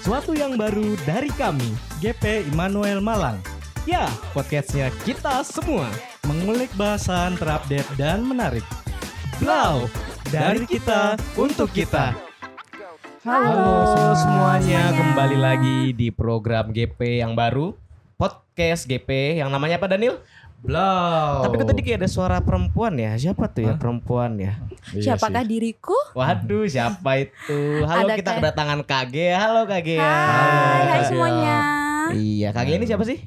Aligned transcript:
Sesuatu 0.00 0.32
yang 0.32 0.56
baru 0.56 0.96
dari 1.04 1.28
kami, 1.36 1.76
GP 2.00 2.48
Immanuel 2.48 3.04
Malang. 3.04 3.36
ya 3.84 4.08
podcastnya 4.32 4.88
kita 5.04 5.44
semua. 5.44 5.92
Mengulik 6.24 6.72
bahasan 6.72 7.36
terupdate 7.36 7.84
dan 8.00 8.24
menarik. 8.24 8.64
Blau, 9.36 9.92
dari 10.32 10.64
kita 10.64 11.20
untuk 11.36 11.68
kita. 11.76 12.16
Halo, 13.28 13.44
Halo 13.52 14.16
semuanya, 14.16 14.88
semuanya. 14.88 14.96
kembali 15.04 15.36
lagi 15.36 15.78
di 15.92 16.08
program 16.08 16.72
GP 16.72 17.20
yang 17.20 17.36
baru, 17.36 17.76
podcast 18.16 18.88
GP 18.88 19.44
yang 19.44 19.52
namanya 19.52 19.76
apa 19.76 19.84
Daniel? 19.84 20.24
Blau. 20.60 21.40
Tapi 21.48 21.54
kok 21.56 21.68
tadi 21.72 21.80
kayak 21.80 22.04
ada 22.04 22.10
suara 22.10 22.36
perempuan 22.44 22.92
ya, 23.00 23.16
siapa 23.16 23.48
tuh 23.48 23.64
ya 23.64 23.72
Hah? 23.74 23.80
perempuan 23.80 24.36
ya? 24.36 24.60
Iya 24.92 25.16
Siapakah 25.16 25.40
diriku? 25.48 25.96
Waduh, 26.12 26.68
siapa 26.68 27.10
itu? 27.16 27.60
Halo, 27.88 28.12
Ada 28.12 28.14
kita 28.20 28.30
kedatangan 28.36 28.80
KG. 28.84 29.16
Halo 29.40 29.64
KG. 29.64 29.88
Hai, 29.96 30.80
hai 30.84 31.00
Gea. 31.00 31.08
semuanya. 31.08 31.58
Iya, 32.12 32.48
KG 32.52 32.68
ini 32.76 32.84
siapa 32.84 33.04
sih? 33.08 33.18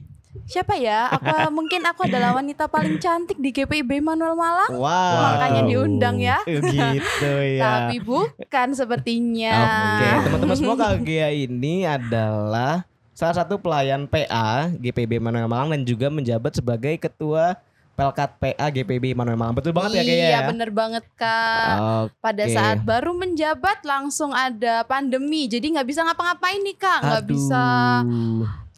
Siapa 0.45 0.77
ya? 0.77 1.09
Apa 1.09 1.49
mungkin 1.57 1.81
aku 1.89 2.05
adalah 2.05 2.37
wanita 2.37 2.69
paling 2.69 3.01
cantik 3.01 3.41
di 3.41 3.49
GPIB 3.49 4.05
Manuel 4.05 4.37
Malang? 4.37 4.69
Wow. 4.69 5.33
Makanya 5.33 5.61
diundang 5.65 6.21
ya. 6.21 6.37
Gitu 6.49 7.33
ya. 7.57 7.89
Tapi 7.89 7.97
bukan 7.97 8.67
sepertinya. 8.77 9.53
Oke, 9.97 10.09
teman-teman 10.29 10.55
semua 10.57 10.75
KGA 10.77 11.33
ini 11.33 11.89
adalah 11.89 12.85
salah 13.13 13.35
satu 13.37 13.57
pelayan 13.57 14.05
PA 14.05 14.69
GPB 14.73 15.17
Manuel 15.17 15.47
Malang 15.47 15.73
dan 15.73 15.81
juga 15.85 16.09
menjabat 16.09 16.53
sebagai 16.53 16.97
ketua 16.99 17.55
Pelkat 17.93 18.41
PA 18.41 18.73
GPB 18.73 19.13
Manuel 19.13 19.37
Malang. 19.37 19.53
Betul 19.53 19.69
banget 19.69 19.93
ya 19.93 20.01
kayaknya 20.01 20.25
Iya, 20.25 20.33
ya? 20.33 20.49
bener 20.49 20.69
banget 20.73 21.05
kak. 21.13 21.75
Oke. 21.77 22.17
Pada 22.25 22.43
saat 22.49 22.77
baru 22.81 23.13
menjabat 23.13 23.85
langsung 23.85 24.33
ada 24.33 24.81
pandemi, 24.81 25.45
jadi 25.45 25.61
nggak 25.61 25.85
bisa 25.85 26.01
ngapa-ngapain 26.01 26.57
nih 26.57 26.73
kak, 26.73 26.99
nggak 27.05 27.21
Aduh. 27.21 27.29
bisa 27.37 27.63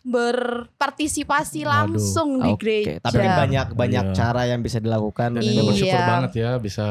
berpartisipasi 0.03 1.63
langsung 1.63 2.43
di 2.43 2.51
Oke, 2.51 2.59
gereja. 2.59 2.99
Tapi 2.99 3.23
banyak 3.23 3.67
banyak 3.71 4.05
Iya. 4.11 4.15
cara 4.19 4.41
yang 4.45 4.59
bisa 4.59 4.83
dilakukan. 4.83 5.39
Dan 5.39 5.41
Iya. 5.47 5.63
bersyukur 5.63 6.01
banget 6.03 6.31
ya 6.35 6.49
bisa 6.59 6.85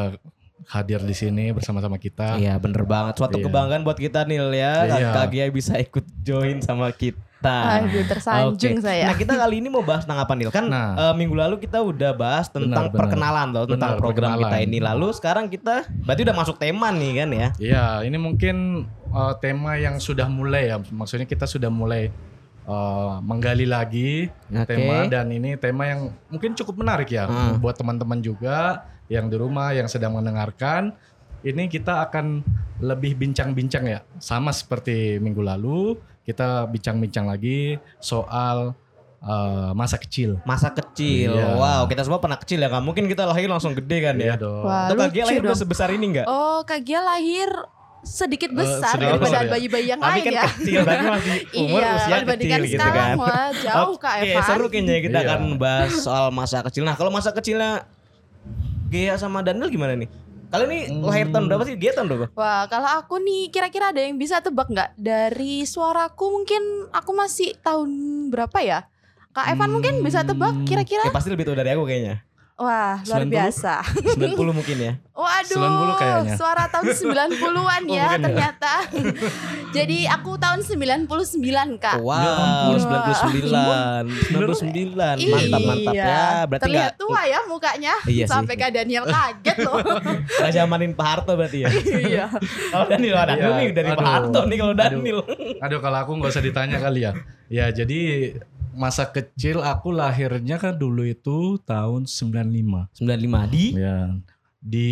hadir 0.64 1.04
di 1.04 1.12
sini 1.12 1.52
bersama-sama 1.52 2.00
kita. 2.00 2.40
Iya 2.40 2.56
bener 2.56 2.88
banget. 2.88 3.20
Suatu 3.20 3.36
Iya. 3.36 3.44
kebanggaan 3.46 3.84
buat 3.84 4.00
kita 4.00 4.24
Nil 4.24 4.48
ya. 4.56 4.88
Iya. 4.88 5.12
KGA 5.12 5.46
bisa 5.52 5.76
ikut 5.76 6.08
join 6.24 6.64
sama 6.64 6.88
kita. 6.88 7.20
Aduh, 7.44 8.04
tersanjung 8.04 8.76
Oke. 8.76 8.82
saya. 8.82 9.04
Nah 9.06 9.16
kita 9.16 9.34
kali 9.34 9.58
ini 9.58 9.68
mau 9.68 9.80
bahas 9.80 10.02
tentang 10.02 10.20
apa 10.20 10.32
Nil? 10.32 10.48
Kan 10.48 10.66
Nah. 10.66 10.94
eh, 10.94 11.14
minggu 11.14 11.34
lalu 11.34 11.56
kita 11.58 11.78
udah 11.78 12.12
bahas 12.12 12.48
tentang 12.48 12.70
Benar, 12.70 12.84
benar. 12.88 13.00
perkenalan 13.00 13.46
loh 13.50 13.64
tentang 13.66 13.90
Benar, 13.90 14.00
program 14.00 14.30
kita 14.30 14.38
perkenalan. 14.46 14.66
ini. 14.66 14.78
Lalu 14.78 15.06
sekarang 15.12 15.44
kita 15.46 15.74
berarti 16.00 16.20
udah 16.22 16.36
masuk 16.36 16.56
tema 16.56 16.88
nih 16.88 17.12
kan 17.16 17.28
ya? 17.30 17.48
Iya, 17.58 17.84
ini 18.02 18.16
mungkin 18.16 18.56
uh, 19.08 19.34
tema 19.36 19.76
yang 19.76 19.96
sudah 19.98 20.26
mulai 20.26 20.68
ya. 20.68 20.80
Maksudnya 20.80 21.24
kita 21.24 21.44
sudah 21.44 21.68
mulai 21.68 22.08
uh, 22.64 23.20
menggali 23.20 23.64
lagi 23.64 24.28
Oke. 24.46 24.64
tema 24.66 25.04
dan 25.06 25.28
ini 25.28 25.54
tema 25.54 25.84
yang 25.86 26.00
mungkin 26.28 26.54
cukup 26.54 26.76
menarik 26.76 27.08
ya 27.08 27.24
Hmm. 27.24 27.58
buat 27.58 27.74
teman-teman 27.74 28.18
juga 28.18 28.82
yang 29.06 29.28
di 29.28 29.36
rumah 29.36 29.70
yang 29.70 29.84
sedang 29.84 30.14
mendengarkan. 30.14 30.96
Ini 31.40 31.68
kita 31.68 32.00
akan 32.02 32.40
lebih 32.80 33.14
bincang-bincang 33.14 33.84
ya, 33.84 34.00
sama 34.16 34.48
seperti 34.48 35.20
minggu 35.20 35.44
lalu 35.44 36.00
kita 36.24 36.48
bincang-bincang 36.66 37.24
lagi 37.24 37.76
soal 37.98 38.72
uh, 39.20 39.70
masa 39.72 39.96
kecil. 39.96 40.40
Masa 40.42 40.68
kecil. 40.68 41.32
Iya. 41.32 41.54
Wow, 41.54 41.84
kita 41.84 42.00
semua 42.00 42.16
pernah 42.16 42.36
kecil 42.36 42.58
ya 42.58 42.68
kan? 42.68 42.80
Mungkin 42.80 43.04
kita 43.04 43.24
lahir 43.24 43.44
langsung 43.46 43.72
gede 43.72 43.98
kan 44.02 44.14
ya? 44.14 44.32
Iya 44.32 44.36
dong. 44.38 44.64
Wah, 44.64 44.88
Atau 44.88 44.96
lucu 44.98 45.20
lahir 45.20 45.40
udah 45.40 45.54
sebesar 45.54 45.88
ini 45.90 46.04
enggak? 46.10 46.26
Oh, 46.26 46.60
Kak 46.62 46.80
Gia 46.80 47.00
lahir 47.00 47.48
sedikit 48.00 48.48
Eh, 48.48 48.56
besar 48.58 48.94
sedikit 48.94 49.16
daripada 49.16 49.24
besar 49.26 49.42
ya. 49.42 49.50
bayi-bayi 49.50 49.86
yang 49.86 49.96
Tapi 49.98 50.10
lain 50.10 50.22
kan 50.22 50.32
ya. 50.34 50.44
kecil 50.46 50.80
tapi 50.82 51.04
masih 51.06 51.38
umur 51.62 51.80
iya, 51.80 51.88
usia 51.90 52.04
kecil 52.04 52.20
dibandingkan 52.20 52.58
gitu 52.60 52.74
sekarang 52.74 53.00
kan. 53.00 53.16
wah 53.16 53.48
jauh 53.54 53.96
Kak 53.96 54.12
Oke, 54.14 54.28
Evan. 54.28 54.44
seru 54.44 54.66
kayaknya 54.68 54.94
kita 55.00 55.18
Iya. 55.18 55.28
akan 55.30 55.40
bahas 55.56 55.92
soal 55.98 56.26
masa 56.30 56.58
kecil. 56.62 56.82
Nah, 56.82 56.94
kalau 56.94 57.08
masa 57.08 57.30
kecilnya 57.30 57.70
Gea 58.86 59.16
sama 59.16 59.40
Daniel 59.40 59.68
gimana 59.68 59.96
nih? 59.96 60.08
Kalian 60.54 60.70
nih 60.70 60.84
Hmm. 60.86 61.02
lahir 61.02 61.26
tahun 61.34 61.44
berapa 61.50 61.62
sih? 61.66 61.74
Gea 61.74 61.92
tahun 61.98 62.06
berapa? 62.06 62.26
Wah, 62.38 62.70
kalau 62.70 62.86
aku 62.86 63.18
nih 63.18 63.50
kira-kira 63.50 63.90
ada 63.90 63.98
yang 63.98 64.14
bisa 64.14 64.38
tebak 64.38 64.70
nggak? 64.70 64.94
Dari 64.94 65.66
suaraku 65.66 66.30
mungkin 66.30 66.62
aku 66.94 67.10
masih 67.10 67.58
tahun 67.58 67.90
berapa 68.30 68.54
ya? 68.62 68.86
Kak 69.34 69.50
Evan 69.50 69.74
mungkin 69.74 69.98
bisa 70.06 70.22
tebak 70.22 70.54
Hmm. 70.54 70.62
kira-kira? 70.62 71.02
Ya 71.02 71.10
pasti 71.10 71.26
lebih 71.26 71.42
tua 71.42 71.58
dari 71.58 71.74
aku 71.74 71.82
kayaknya. 71.82 72.22
Wah, 72.54 73.02
luar 73.02 73.26
90? 73.26 73.34
biasa. 73.34 73.74
90 74.14 74.38
mungkin 74.54 74.76
ya. 74.78 74.92
Waduh, 75.10 75.58
90 75.58 75.94
kayaknya. 75.96 76.34
suara 76.38 76.64
tahun 76.66 76.86
90-an 76.86 77.30
Oh, 77.84 77.90
ya 77.90 78.06
ya? 78.06 78.06
ternyata. 78.16 78.72
Jadi 79.76 80.06
aku 80.06 80.38
tahun 80.38 80.62
99 80.62 81.10
Kak. 81.76 81.98
Wow, 81.98 82.14
ampun. 82.14 82.78
99. 82.78 84.30
99. 84.30 84.94
Mantap, 85.26 85.60
mantap 85.60 85.94
Iya. 85.94 86.06
ya. 86.06 86.22
Berarti 86.46 86.62
Terlihat 86.64 86.92
enggak 86.92 87.02
tua 87.02 87.20
ya 87.24 87.40
mukanya. 87.44 87.94
Iya. 88.04 88.24
Sampai 88.24 88.54
Kak 88.54 88.70
Daniel 88.70 89.02
kaget 89.04 89.56
loh. 89.60 89.78
enggak 90.14 90.50
zamanin 90.52 90.92
Pak 90.94 91.06
Harto 91.10 91.32
berarti 91.34 91.58
ya. 91.60 91.68
iya. 92.00 92.24
Kalau 92.70 92.86
Daniel 92.86 93.18
ada 93.18 93.34
Iya, 93.34 93.50
nih 93.52 93.68
dari 93.72 93.88
Pak 93.88 93.98
aduh. 93.98 94.12
Harto 94.12 94.40
nih 94.44 94.56
kalau 94.56 94.72
Aduh. 94.72 94.82
Daniel. 94.88 95.18
Aduh 95.58 95.78
kalau 95.80 95.98
aku 96.00 96.10
nggak 96.16 96.30
usah 96.30 96.44
ditanya 96.44 96.78
kali 96.78 97.02
ya. 97.02 97.12
Ya 97.46 97.66
jadi 97.68 97.98
masa 98.74 99.08
kecil 99.08 99.62
aku 99.62 99.94
lahirnya 99.94 100.58
kan 100.58 100.74
dulu 100.74 101.06
itu 101.06 101.56
tahun 101.62 102.06
95. 102.06 102.90
95 102.98 103.54
di 103.54 103.64
Ya. 103.78 104.14
Di 104.64 104.88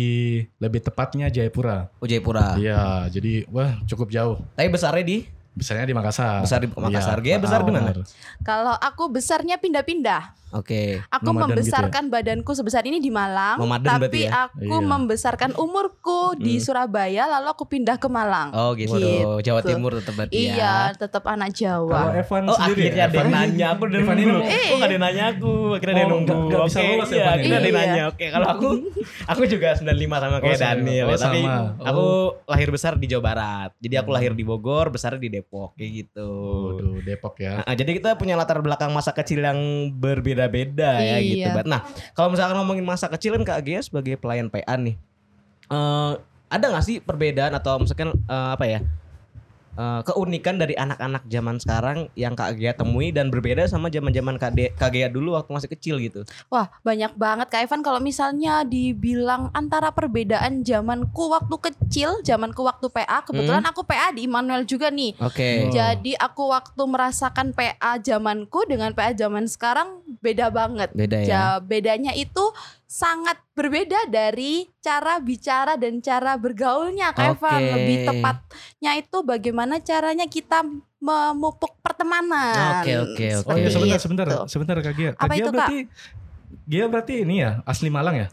lebih 0.61 0.85
tepatnya 0.85 1.33
Jayapura. 1.33 1.89
Oh, 1.97 2.05
Jayapura. 2.05 2.55
Iya, 2.61 3.09
jadi 3.09 3.49
wah 3.49 3.81
cukup 3.89 4.13
jauh. 4.13 4.37
Tapi 4.53 4.69
besarnya 4.69 5.01
di 5.01 5.17
Besarnya 5.53 5.85
di 5.85 5.93
Makassar. 5.93 6.41
Besar 6.41 6.59
di 6.59 6.67
Makassar. 6.67 7.17
Iya, 7.19 7.25
Gea 7.29 7.37
besar 7.39 7.59
di 7.61 7.69
mana? 7.69 7.91
benar. 7.91 7.97
Kalau 8.41 8.73
aku 8.73 9.03
besarnya 9.07 9.57
pindah-pindah. 9.57 10.41
Oke. 10.51 11.01
Aku 11.09 11.25
Nomaden 11.27 11.49
gitu 11.49 11.65
membesarkan 11.65 12.03
badanku 12.07 12.53
sebesar 12.53 12.85
ini 12.85 12.97
di 12.97 13.09
Malang, 13.09 13.57
Nomaden 13.57 13.89
berarti 13.89 14.05
tapi 14.05 14.19
ya? 14.23 14.45
aku 14.45 14.61
Iya. 14.71 14.85
membesarkan 14.85 15.51
umurku 15.57 16.37
di 16.37 16.53
Hmm. 16.53 16.63
Surabaya 16.63 17.25
lalu 17.27 17.47
aku 17.49 17.65
pindah 17.65 17.97
ke 17.97 18.05
Malang. 18.05 18.53
Oh 18.53 18.77
gitu. 18.77 18.93
Gitu. 18.93 19.33
Jawa 19.41 19.61
Timur 19.63 19.97
tetap 19.97 20.13
berarti 20.13 20.29
ya. 20.29 20.53
Iya, 20.53 20.75
tetap 20.93 21.25
anak 21.25 21.49
Kalau 21.49 21.89
Jawa. 21.89 22.13
Evan 22.13 22.43
Oh 22.43 22.53
sendiri 22.53 22.85
akhirnya 22.85 22.93
ya, 22.93 23.01
ada 23.03 23.15
yang 23.15 23.25
Evan- 23.25 23.33
nanya 23.49 23.67
aku 23.67 23.81
udah 23.83 23.97
Evan 23.99 24.13
ini. 24.15 24.29
Eh. 24.29 24.61
Kok 24.63 24.77
gak 24.77 24.85
ada 24.85 24.97
nanya 24.99 25.23
aku 25.27 25.51
Akhirnya 25.73 25.89
ada 25.89 25.97
yang 25.97 26.05
Oh, 26.05 26.13
nunggu 26.13 26.29
nggak- 26.29 26.45
nggak 26.45 26.61
bisa 26.63 26.77
Oke, 26.77 26.85
lolos 26.87 27.01
ya, 27.03 27.09
iya, 27.09 27.17
Evan, 27.17 27.33
akhirnya 27.33 27.49
ada 27.49 27.63
yang 27.63 27.73
Iya. 27.73 27.85
nanya 27.89 28.03
Oke 28.07 28.25
kalau 28.29 28.47
aku 28.47 28.67
Aku 29.33 29.41
juga 29.47 29.67
95 29.73 29.89
sama 30.21 30.37
kayak 30.37 30.53
Oh, 30.53 30.59
sama. 30.59 30.69
Daniel 30.75 31.03
Oh, 31.03 31.09
ya. 31.09 31.17
Tapi 31.17 31.41
sama. 31.41 31.57
aku 31.81 32.05
Oh. 32.05 32.23
lahir 32.45 32.69
besar 32.69 32.93
di 32.95 33.05
Jawa 33.07 33.23
Barat 33.25 33.69
Jadi 33.79 33.95
aku 33.95 34.05
Hmm. 34.05 34.15
lahir 34.15 34.31
di 34.31 34.43
Bogor 34.43 34.85
Besar 34.87 35.17
di 35.17 35.27
Depok 35.27 35.42
Kayak 35.75 35.91
gitu 36.05 36.29
Waduh, 36.73 36.95
Depok 37.03 37.35
ya. 37.37 37.63
Nah, 37.63 37.75
jadi 37.75 37.91
kita 37.95 38.15
punya 38.15 38.33
latar 38.33 38.59
belakang 38.59 38.91
masa 38.91 39.11
kecil 39.11 39.43
yang 39.43 39.59
berbeda-beda 39.93 40.99
ya 40.99 41.17
Iya. 41.17 41.27
gitu. 41.27 41.49
Bat. 41.51 41.65
Nah, 41.67 41.81
kalau 42.13 42.31
misalkan 42.31 42.55
ngomongin 42.57 42.85
masa 42.85 43.07
kecil 43.07 43.35
kan 43.35 43.43
Kak 43.43 43.59
Gia 43.63 43.79
sebagai 43.81 44.15
pelayan 44.15 44.47
PA 44.47 44.75
nih. 44.75 44.95
eh 45.63 46.13
ada 46.47 46.65
nggak 46.69 46.85
sih 46.85 47.01
perbedaan 47.01 47.55
atau 47.55 47.81
misalkan 47.81 48.13
eh, 48.13 48.49
apa 48.53 48.65
ya? 48.67 48.79
Eh, 49.73 50.01
keunikan 50.03 50.55
dari 50.55 50.73
anak-anak 50.73 51.25
zaman 51.25 51.57
sekarang 51.57 51.97
yang 52.13 52.33
Kak 52.33 52.55
Gia 52.55 52.71
temui 52.71 53.09
dan 53.09 53.27
berbeda 53.27 53.65
sama 53.65 53.87
zaman-zaman 53.87 54.35
Kak, 54.35 54.51
De- 54.51 54.71
Kak 54.71 54.89
Gia 54.89 55.07
dulu 55.07 55.33
waktu 55.33 55.49
masih 55.49 55.69
kecil 55.69 55.95
gitu. 55.97 56.21
Wah, 56.47 56.69
banyak 56.81 57.13
banget 57.13 57.47
Kak 57.47 57.61
Evan 57.63 57.81
kalau 57.81 57.97
misalnya 57.97 58.61
dibilang 58.63 59.49
antara 59.51 59.89
perbedaan 59.89 60.61
zamanku 60.61 61.29
waktu 61.29 61.55
kecil, 61.63 62.21
zamanku 62.21 62.61
waktu 62.61 62.87
PA, 62.87 63.21
kebetulan 63.21 63.59
Hmm. 63.59 63.71
aku 63.71 63.81
PA 63.81 64.09
di 64.09 64.25
Immanuel 64.25 64.63
juga 64.63 64.87
nih. 64.87 65.17
Oke. 65.17 65.65
Oh. 65.65 65.71
Jadi 65.71 66.13
aku 66.13 66.47
waktu 66.47 66.83
merasakan 66.83 67.51
PA 67.51 67.97
zamanku 67.97 68.65
dengan 68.65 68.91
PA 68.91 69.11
zaman 69.11 69.45
sekarang 69.45 69.89
beda 70.19 70.49
banget. 70.49 70.89
Beda 70.93 71.17
ya. 71.17 71.25
Ja- 71.25 71.59
bedanya 71.59 72.13
itu 72.13 72.41
sangat 72.93 73.41
berbeda 73.51 74.05
dari 74.05 74.69
cara 74.77 75.17
bicara 75.17 75.73
dan 75.75 75.97
cara 75.97 76.37
bergaulnya 76.37 77.09
Kak 77.09 77.25
Evan. 77.33 77.57
Oke. 77.57 77.71
Lebih 77.73 77.97
tepatnya 78.05 78.91
itu 78.93 79.17
bagaimana 79.25 79.81
caranya 79.81 80.29
kita 80.29 80.61
memupuk 80.99 81.81
pertemanan. 81.81 82.85
Oke, 82.85 82.93
oke, 83.01 83.25
oke. 83.41 83.49
Oh 83.49 83.57
iya 83.57 83.67
Seperti 83.67 83.97
sebentar 83.97 84.25
itu. 84.29 84.37
sebentar 84.45 84.45
sebentar 84.45 84.75
Kak 84.79 84.93
Gia. 84.93 85.11
Kak 85.11 85.19
Apa 85.19 85.33
Gia 85.33 85.37
itu, 85.39 85.49
Kak? 85.49 85.53
berarti 85.57 85.79
Gia 86.63 86.85
berarti 86.85 87.13
ini 87.19 87.35
ya 87.41 87.65
asli 87.65 87.89
Malang 87.89 88.13
ya? 88.15 88.27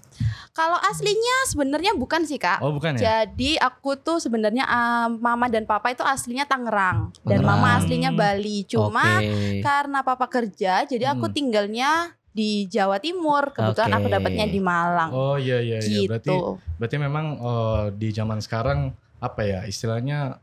Kalau 0.52 0.76
aslinya 0.76 1.48
sebenarnya 1.48 1.96
bukan 1.96 2.28
sih 2.28 2.36
Kak. 2.36 2.60
Oh 2.60 2.68
bukan 2.70 2.94
ya? 2.94 3.24
Jadi 3.24 3.56
aku 3.56 3.96
tuh 3.96 4.20
sebenarnya 4.20 4.68
ah, 4.68 5.08
mama 5.08 5.48
dan 5.48 5.64
papa 5.64 5.88
itu 5.88 6.04
aslinya 6.04 6.44
Tangerang 6.44 7.16
dan 7.24 7.40
Tangerang. 7.40 7.48
mama 7.48 7.80
aslinya 7.80 8.12
Bali. 8.12 8.68
Cuma 8.68 9.24
Oke. 9.24 9.64
karena 9.64 10.04
papa 10.04 10.28
kerja, 10.28 10.84
jadi 10.84 11.16
aku 11.16 11.26
Hmm. 11.26 11.34
tinggalnya 11.34 12.12
di 12.30 12.66
Jawa 12.66 12.98
Timur. 12.98 13.50
Kebetulan 13.50 13.90
aku 13.92 14.06
Oke. 14.06 14.14
dapatnya 14.14 14.46
di 14.46 14.60
Malang. 14.60 15.10
Oh 15.10 15.34
iya 15.34 15.58
iya 15.58 15.78
iya. 15.78 16.06
Berarti 16.06 16.30
gitu. 16.30 16.58
berarti 16.78 16.96
memang 16.96 17.26
eh, 17.36 17.84
di 17.94 18.08
zaman 18.10 18.38
sekarang 18.38 18.90
apa 19.18 19.40
ya 19.42 19.60
istilahnya 19.64 20.38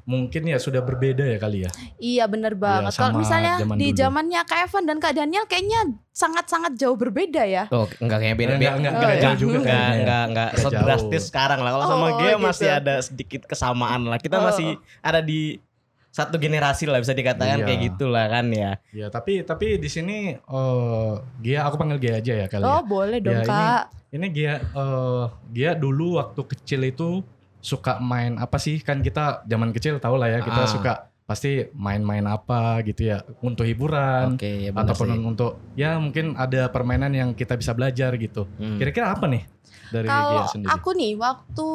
mungkin 0.00 0.42
ya 0.42 0.58
sudah 0.58 0.82
berbeda 0.82 1.22
ya 1.22 1.38
kali 1.38 1.62
ya. 1.62 1.70
Iya 1.96 2.24
bener 2.26 2.58
banget. 2.58 2.90
Kalau 2.92 3.14
sama 3.14 3.20
misalnya 3.22 3.54
zaman 3.62 3.76
di 3.78 3.88
zamannya 3.92 4.40
Kak 4.42 4.58
Evan 4.66 4.84
dan 4.84 4.98
Kak 4.98 5.14
Daniel 5.14 5.46
kayaknya 5.46 5.80
sangat-sangat 6.10 6.74
jauh 6.74 6.98
berbeda 6.98 7.46
ya. 7.46 7.70
Oh, 7.70 7.86
enggak 8.02 8.18
kayak 8.18 8.34
beda 8.34 8.52
Enggak, 8.58 8.74
enggak, 8.76 8.92
enggak 8.96 9.14
jauh 9.22 9.38
juga 9.38 9.56
enggak, 9.56 9.70
kayaknya 9.70 9.86
ya. 9.86 10.00
enggak, 10.00 10.24
enggak 10.26 10.48
Enggak 10.50 10.62
sedrastis 10.66 11.22
sekarang 11.30 11.60
lah. 11.62 11.70
Kalau 11.78 11.86
sama 11.86 12.06
Oh, 12.10 12.10
Gea 12.18 12.34
gitu. 12.34 12.42
masih 12.42 12.68
ada 12.74 12.94
sedikit 13.00 13.42
kesamaan 13.46 14.02
lah. 14.04 14.18
Kita 14.18 14.36
Oh. 14.36 14.44
masih 14.50 14.68
ada 14.98 15.20
di 15.22 15.62
satu 16.10 16.36
generasi 16.36 16.84
lah 16.84 16.98
bisa 16.98 17.10
dikatakan 17.12 17.62
Iya. 17.62 17.66
kayak 17.66 17.80
gitulah 17.86 18.26
kan 18.26 18.46
ya. 18.50 18.82
Ya 18.90 19.06
tapi 19.08 19.40
tapi 19.40 19.78
di 19.78 19.86
sini 19.86 20.34
eh 20.34 21.12
Gia 21.40 21.64
aku 21.64 21.76
panggil 21.76 21.98
Gia 21.98 22.18
aja 22.18 22.32
ya 22.34 22.46
kali 22.46 22.62
Oh 22.62 22.78
ya. 22.78 22.84
boleh 22.84 23.18
dong 23.18 23.32
Ya, 23.32 23.40
ini- 23.40 23.48
kak. 23.48 23.82
Ini 24.10 24.26
Gia 24.28 24.54
eh 24.58 25.24
Gia 25.50 25.70
dulu 25.72 26.18
waktu 26.18 26.40
kecil 26.44 26.82
itu 26.84 27.22
suka 27.60 27.96
main 27.98 28.36
apa 28.36 28.56
sih? 28.56 28.78
Kan 28.78 29.00
kita 29.00 29.44
zaman 29.44 29.70
kecil 29.70 29.96
tahu 29.96 30.16
lah 30.16 30.28
ya 30.28 30.38
kita 30.40 30.62
Ah. 30.62 30.66
suka 30.66 30.92
pasti 31.22 31.62
main-main 31.72 32.26
apa 32.26 32.82
gitu 32.82 33.06
ya 33.06 33.22
untuk 33.38 33.62
hiburan 33.62 34.34
Oke, 34.34 34.66
ya 34.66 34.74
ataupun 34.74 35.08
sih. 35.08 35.22
untuk 35.22 35.52
ya 35.72 35.94
mungkin 35.94 36.34
ada 36.34 36.66
permainan 36.66 37.14
yang 37.14 37.30
kita 37.32 37.54
bisa 37.54 37.70
belajar 37.70 38.10
gitu. 38.16 38.50
Hmm. 38.58 38.82
Kira-kira 38.82 39.14
apa 39.14 39.30
nih 39.30 39.46
dari 39.90 40.06
Kalau 40.06 40.46
sendiri? 40.46 40.70
aku 40.70 40.88
nih 40.92 41.12
waktu 41.14 41.68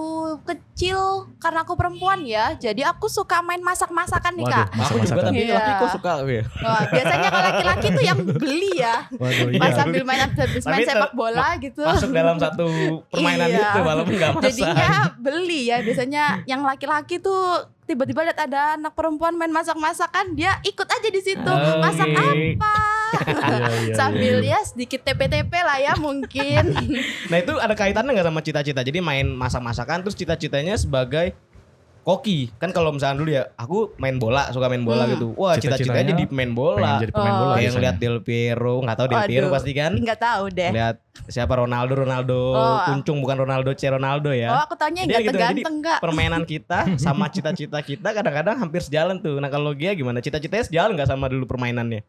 kecil 0.44 1.00
karena 1.38 1.60
aku 1.62 1.74
perempuan 1.74 2.24
ya, 2.24 2.56
jadi 2.56 2.88
aku 2.88 3.06
suka 3.06 3.40
main 3.40 3.60
masak-masakan 3.60 4.34
nih 4.34 4.44
Waduh, 4.44 4.56
kak. 4.56 4.68
Aku 4.82 4.96
juga 5.00 5.22
tapi 5.24 5.40
Iya. 5.42 5.56
laki 5.56 5.72
kok 5.76 5.90
suka 5.94 6.12
ya. 6.26 6.44
Wah, 6.58 6.82
biasanya 6.88 7.20
kalau 7.26 7.44
laki-laki 7.46 7.88
tuh 7.92 8.04
yang 8.04 8.20
beli 8.20 8.72
ya, 8.76 8.96
Waduh, 9.12 9.48
iya. 9.50 9.60
pas 9.60 9.72
sambil 9.74 10.02
main 10.02 10.20
habis 10.22 10.64
main 10.64 10.82
sepak 10.82 11.12
bola 11.14 11.48
gitu. 11.58 11.82
Masuk 11.82 12.10
dalam 12.10 12.36
satu 12.36 12.68
permainan 13.08 13.48
Iya. 13.48 13.64
itu 13.66 13.80
walaupun 13.82 14.14
nggak 14.16 14.32
masak. 14.34 14.44
Jadinya 14.50 14.90
beli 15.16 15.62
ya 15.68 15.78
biasanya 15.80 16.24
yang 16.44 16.62
laki-laki 16.62 17.20
tuh 17.20 17.75
tiba-tiba 17.86 18.26
lihat 18.26 18.40
ada 18.50 18.76
anak 18.78 18.98
perempuan 18.98 19.38
main 19.38 19.54
masak-masakan 19.54 20.34
dia 20.34 20.58
ikut 20.66 20.88
aja 20.90 21.10
di 21.10 21.22
situ 21.22 21.52
Oke. 21.54 21.72
masak 21.82 22.10
apa 22.12 22.76
Iya, 23.16 23.70
iya, 23.88 23.96
sambil 23.96 24.36
iya. 24.44 24.60
ya 24.60 24.68
sedikit 24.68 25.08
TP-TP 25.08 25.54
lah 25.54 25.78
ya 25.80 25.94
mungkin 25.96 26.74
Nah 27.32 27.38
itu 27.40 27.54
ada 27.56 27.72
kaitannya 27.72 28.12
nggak 28.12 28.28
sama 28.28 28.42
cita-cita? 28.44 28.82
Jadi 28.84 29.00
main 29.00 29.28
masak-masakan 29.32 30.04
terus 30.04 30.18
cita-citanya 30.18 30.76
sebagai 30.76 31.32
koki. 32.06 32.54
Kan 32.56 32.70
kalau 32.70 32.94
misalnya 32.94 33.18
dulu 33.18 33.30
ya, 33.34 33.50
aku 33.58 33.98
main 33.98 34.16
bola, 34.16 34.54
suka 34.54 34.70
main 34.70 34.86
bola 34.86 35.04
Hmm. 35.04 35.14
gitu. 35.18 35.28
Wah 35.34 35.58
cita-citanya 35.58 35.82
Cita-citanya 35.82 36.12
jadi 36.14 36.24
pemain 36.30 36.52
bola. 36.54 36.94
Jadi 37.02 37.12
pemain 37.12 37.34
Oh. 37.34 37.40
bola 37.42 37.54
misalnya. 37.58 37.72
ngeliat 37.74 37.96
Del 37.98 38.18
Piero, 38.22 38.76
nggak 38.80 38.96
tahu 38.96 39.08
Del 39.10 39.24
Piero 39.26 39.46
Waduh. 39.50 39.56
pasti 39.58 39.72
kan. 39.74 39.92
nggak 39.98 40.20
tahu 40.22 40.44
deh 40.54 40.70
Lihat 40.70 40.96
siapa 41.26 41.54
Ronaldo, 41.56 41.94
Ronaldo 41.98 42.40
Oh. 42.54 42.78
kuncung 42.86 43.18
bukan 43.20 43.38
Ronaldo 43.40 43.74
C 43.74 43.90
Ronaldo 43.90 44.30
oh 44.30 44.38
ya. 44.38 44.54
aku 44.62 44.78
taunya 44.78 45.02
Jadi 45.02 45.10
nggak 45.10 45.24
gitu, 45.26 45.38
ganteng 45.42 45.76
nggak 45.82 46.00
Permainan 46.00 46.44
kita 46.54 46.80
sama 46.96 47.26
cita-cita 47.28 47.82
kita 47.82 48.14
kadang-kadang 48.14 48.56
hampir 48.56 48.80
sejalan 48.80 49.18
tuh. 49.18 49.42
Nah 49.42 49.50
kalau 49.50 49.74
Gia 49.74 49.92
gimana? 49.92 50.22
Cita-citanya 50.22 50.64
sejalan 50.64 50.94
nggak 50.94 51.10
sama 51.10 51.26
dulu 51.26 51.50
permainannya? 51.50 52.06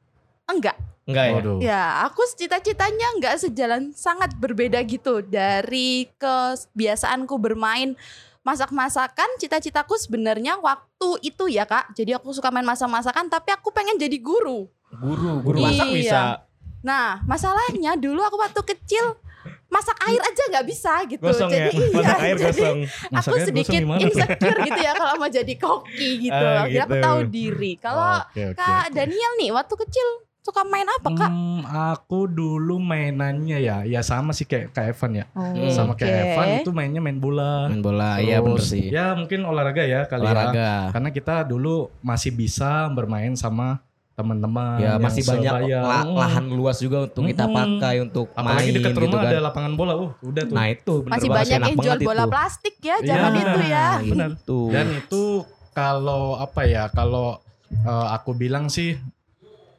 enggak 0.46 0.76
Enggak 1.06 1.24
ya? 1.24 1.34
Waduh. 1.34 1.58
Ya, 1.58 1.82
aku 2.02 2.22
cita-citanya 2.28 3.06
nggak 3.16 3.38
sejalan, 3.40 3.90
sangat 3.90 4.34
berbeda 4.34 4.82
gitu 4.82 5.22
dari 5.22 6.10
kebiasaanku 6.18 7.34
bermain 7.36 7.94
masak-masakan. 8.46 9.26
Cita-citaku 9.36 9.98
sebenarnya 9.98 10.62
waktu 10.62 11.08
itu 11.20 11.50
ya 11.50 11.66
kak. 11.66 11.90
Jadi 11.92 12.14
aku 12.14 12.30
suka 12.30 12.54
main 12.54 12.62
masak-masakan, 12.62 13.26
tapi 13.26 13.50
aku 13.50 13.74
pengen 13.74 13.98
jadi 13.98 14.14
guru. 14.16 14.70
Guru, 14.94 15.42
guru 15.42 15.56
Iya. 15.58 15.66
masak 15.66 15.88
bisa. 15.90 16.20
Nah, 16.80 17.18
masalahnya 17.26 17.98
dulu 17.98 18.22
aku 18.22 18.38
waktu 18.38 18.62
kecil 18.64 19.18
masak 19.66 19.98
air 20.06 20.22
aja 20.22 20.42
nggak 20.46 20.66
bisa 20.66 20.92
gitu. 21.04 21.22
Gosong 21.22 21.50
ya, 21.50 21.66
jadi 21.66 21.78
masak 21.90 22.06
iya, 22.14 22.22
air 22.24 22.36
jadi 22.36 22.46
gosong. 22.46 22.78
aku 22.86 23.18
gosong 23.26 23.46
sedikit 23.50 23.80
gimana? 23.82 24.00
insecure 24.00 24.58
gitu 24.62 24.80
ya 24.80 24.92
kalau 24.94 25.14
mau 25.18 25.26
jadi 25.28 25.54
koki 25.58 26.10
gitu. 26.22 26.44
Ah, 26.46 26.62
Akhirnya 26.62 26.84
aku 26.86 26.94
gitu. 26.94 27.02
tahu 27.02 27.18
diri. 27.26 27.72
Kalau 27.76 28.10
Oke, 28.22 28.42
oke, 28.46 28.54
kak 28.54 28.84
oke. 28.86 28.94
Daniel 28.94 29.32
nih 29.36 29.50
waktu 29.50 29.74
kecil 29.76 30.08
suka 30.46 30.62
main 30.62 30.86
apa 30.86 31.08
kak? 31.10 31.26
Hmm, 31.26 31.60
aku 31.66 32.24
dulu 32.24 32.78
mainannya 32.78 33.58
ya, 33.58 33.82
ya 33.82 34.00
sama 34.00 34.30
sih 34.30 34.44
kayak 34.44 34.70
kayak 34.70 34.94
Evan 34.94 35.12
ya. 35.12 35.24
Oh, 35.32 35.66
Sama 35.68 35.92
kayak 35.92 36.14
oke. 36.14 36.22
Evan 36.30 36.46
itu 36.56 36.70
mainnya 36.70 37.00
main 37.00 37.18
bola. 37.18 37.66
Main 37.66 37.82
bola, 37.82 38.16
iya 38.18 38.38
bener 38.38 38.56
Terus, 38.56 38.70
sih. 38.70 38.86
Ya 38.88 39.12
mungkin 39.12 39.42
olahraga 39.42 39.82
ya 39.82 40.06
kali 40.06 40.22
ya. 40.22 40.26
Olahraga. 40.26 40.70
Karena 40.90 41.10
kita 41.10 41.42
dulu 41.42 41.90
masih 42.00 42.30
bisa 42.30 42.86
bermain 42.88 43.34
sama 43.34 43.82
teman-teman. 44.12 44.78
Ya 44.78 44.94
yang 44.94 45.02
masih 45.02 45.22
banyak 45.22 45.52
la- 45.68 46.00
Hmm. 46.00 46.16
lahan 46.16 46.44
luas 46.48 46.78
juga 46.78 47.04
untuk 47.04 47.20
kita 47.22 47.44
Mm-mm. 47.44 47.56
pakai 47.76 47.94
untuk 48.00 48.26
Apalagi 48.32 48.56
main 48.62 48.74
dekat 48.74 48.90
gitu 48.90 49.00
rumah 49.02 49.18
kan. 49.18 49.28
ada 49.28 49.38
lapangan 49.42 49.72
bola. 49.74 49.92
Uh, 49.94 50.10
udah 50.22 50.42
tuh. 50.42 50.56
Nah 50.56 50.66
itu 50.66 50.94
bener 51.00 51.12
Masih 51.12 51.28
banget, 51.28 51.36
banyak 51.42 51.60
yang 51.60 51.76
jual 51.76 51.98
bola 52.00 52.22
itu. 52.22 52.30
plastik 52.30 52.74
ya 52.80 52.96
zaman 52.98 53.30
Iya, 53.30 53.42
itu 53.42 53.60
ya. 53.62 53.86
benar. 54.00 54.30
Itu. 54.32 54.60
Dan 54.70 54.86
itu 54.94 55.22
kalau 55.70 56.22
apa 56.34 56.62
ya? 56.64 56.88
Kalau 56.88 57.42
eh, 57.66 58.06
aku 58.08 58.30
bilang 58.32 58.70
sih 58.70 58.94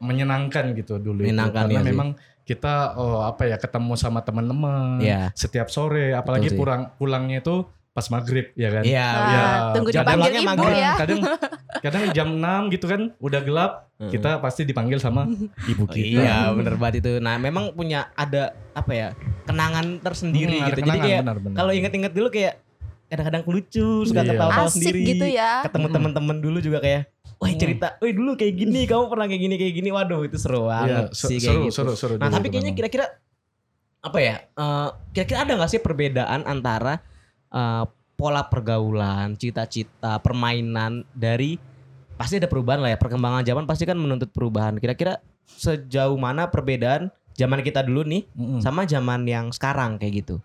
menyenangkan 0.00 0.72
gitu 0.72 0.96
dulu 0.96 1.20
itu. 1.20 1.28
Menyenangkan, 1.28 1.64
Karena 1.64 1.72
iya 1.72 1.80
sih. 1.80 1.88
memang 1.88 2.08
kita 2.42 2.74
oh, 2.94 3.20
apa 3.22 3.44
ya 3.44 3.56
ketemu 3.56 3.92
sama 3.94 4.20
teman-teman 4.20 4.98
Iya. 4.98 5.28
setiap 5.32 5.68
sore 5.68 6.12
apalagi 6.12 6.48
Betul 6.48 6.54
sih. 6.54 6.58
pulang 6.58 6.82
pulangnya 6.94 7.38
itu 7.38 7.56
pas 7.90 8.06
maghrib 8.08 8.54
ya 8.54 8.70
kan 8.70 8.82
Iya, 8.82 9.04
Nah, 9.04 9.26
iya. 9.26 9.44
tunggu 9.74 9.90
Jam 9.90 10.02
dipanggil 10.02 10.32
ibu 10.32 10.46
maghrib. 10.46 10.78
ya. 10.78 10.92
kadang 10.96 11.20
kadang 11.84 12.02
jam 12.10 12.28
6 12.32 12.72
gitu 12.72 12.86
kan 12.86 13.00
udah 13.18 13.40
gelap 13.40 13.72
kita 14.00 14.38
pasti 14.38 14.62
dipanggil 14.62 14.96
sama 14.96 15.26
ibu 15.64 15.82
Oh, 15.82 15.86
kita 15.86 16.22
Iya 16.22 16.36
bener 16.52 16.74
banget 16.74 16.94
itu. 17.00 17.12
Nah 17.18 17.36
memang 17.36 17.70
punya 17.72 18.14
ada 18.14 18.54
apa 18.72 18.92
ya 18.92 19.08
kenangan 19.44 19.98
tersendiri 19.98 20.56
Hmm, 20.56 20.64
gitu. 20.64 20.72
Jadi 20.72 20.82
kenangan, 20.84 21.04
kayak 21.04 21.20
benar-benar. 21.20 21.56
kalau 21.56 21.72
inget-inget 21.72 22.12
dulu 22.12 22.28
kayak 22.28 22.54
kadang-kadang 23.08 23.42
lucu, 23.44 23.88
suka 24.04 24.20
Iya. 24.20 24.30
ketawa-tawa 24.30 24.64
Asik 24.64 24.74
sendiri. 24.78 25.00
gitu 25.08 25.26
ya. 25.26 25.64
Ketemu 25.64 25.86
Mm. 25.86 25.94
teman-teman 25.94 26.36
dulu 26.38 26.58
juga 26.60 26.78
kayak, 26.78 27.02
wah 27.34 27.48
Mm. 27.48 27.56
cerita, 27.56 27.86
wih 27.98 28.12
dulu 28.12 28.30
kayak 28.34 28.54
gini, 28.54 28.80
kamu 28.84 29.04
pernah 29.08 29.26
kayak 29.26 29.42
gini 29.42 29.54
kayak 29.56 29.74
gini. 29.74 29.88
Waduh 29.88 30.20
itu 30.22 30.36
seru 30.36 30.62
Iya, 30.62 30.68
banget 30.68 31.04
se- 31.12 31.26
sih 31.26 31.36
kayak 31.36 31.48
seru, 31.48 31.62
gitu. 31.64 31.74
seru 31.74 31.92
seru 31.94 32.14
Nah 32.16 32.28
tapi 32.28 32.46
kayaknya 32.48 32.72
kira-kira 32.72 33.06
apa 33.98 34.18
ya? 34.18 34.36
eh, 34.46 34.88
kira-kira 35.10 35.38
ada 35.42 35.52
nggak 35.54 35.70
sih 35.70 35.80
perbedaan 35.80 36.44
antara 36.44 37.00
eh, 37.48 37.84
pola 38.12 38.44
pergaulan, 38.44 39.34
cita-cita, 39.34 40.18
permainan 40.18 41.00
dari 41.10 41.56
pasti 42.12 42.36
ada 42.36 42.44
perubahan 42.44 42.82
lah 42.82 42.90
ya. 42.90 42.98
Perkembangan 42.98 43.40
zaman 43.42 43.64
pasti 43.64 43.82
kan 43.82 43.96
menuntut 43.96 44.28
perubahan. 44.28 44.76
Kira-kira 44.76 45.16
sejauh 45.48 46.14
mana 46.14 46.44
perbedaan 46.46 47.08
zaman 47.32 47.62
kita 47.62 47.80
dulu 47.80 48.04
nih 48.04 48.28
Mm-mm. 48.28 48.60
sama 48.60 48.84
zaman 48.84 49.24
yang 49.24 49.48
sekarang 49.48 49.96
kayak 49.96 50.20
gitu? 50.20 50.36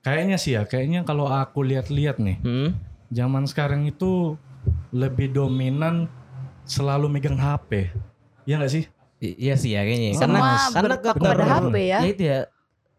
Kayaknya 0.00 0.36
sih 0.36 0.52
ya 0.52 0.62
kayaknya 0.62 1.00
kalau 1.02 1.26
aku 1.26 1.60
lihat-lihat 1.62 2.16
nih 2.16 2.36
Hmm? 2.38 2.76
zaman 3.08 3.44
sekarang 3.44 3.84
itu 3.84 4.36
lebih 4.90 5.30
dominan 5.30 6.08
selalu 6.62 7.08
megang 7.08 7.34
HP 7.34 7.90
ya 8.44 8.56
nggak 8.56 8.70
sih 8.70 8.84
I- 9.18 9.36
iya 9.38 9.54
sih 9.54 9.70
ya 9.70 9.84
kayaknya. 9.84 10.16
Semua 10.16 10.32
Karena 10.32 10.40
ber- 10.56 10.72
karena 10.72 10.94
pada 10.96 11.12
kebetulan- 11.36 11.50
HP 11.60 11.74
ya. 11.84 11.98
Ya 11.98 12.08
itu 12.08 12.22
ya 12.24 12.38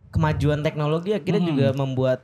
kemajuan 0.07 0.59
teknologi 0.61 1.09
akhirnya 1.11 1.41
Hmm. 1.41 1.49
juga 1.49 1.67
membuat 1.73 2.19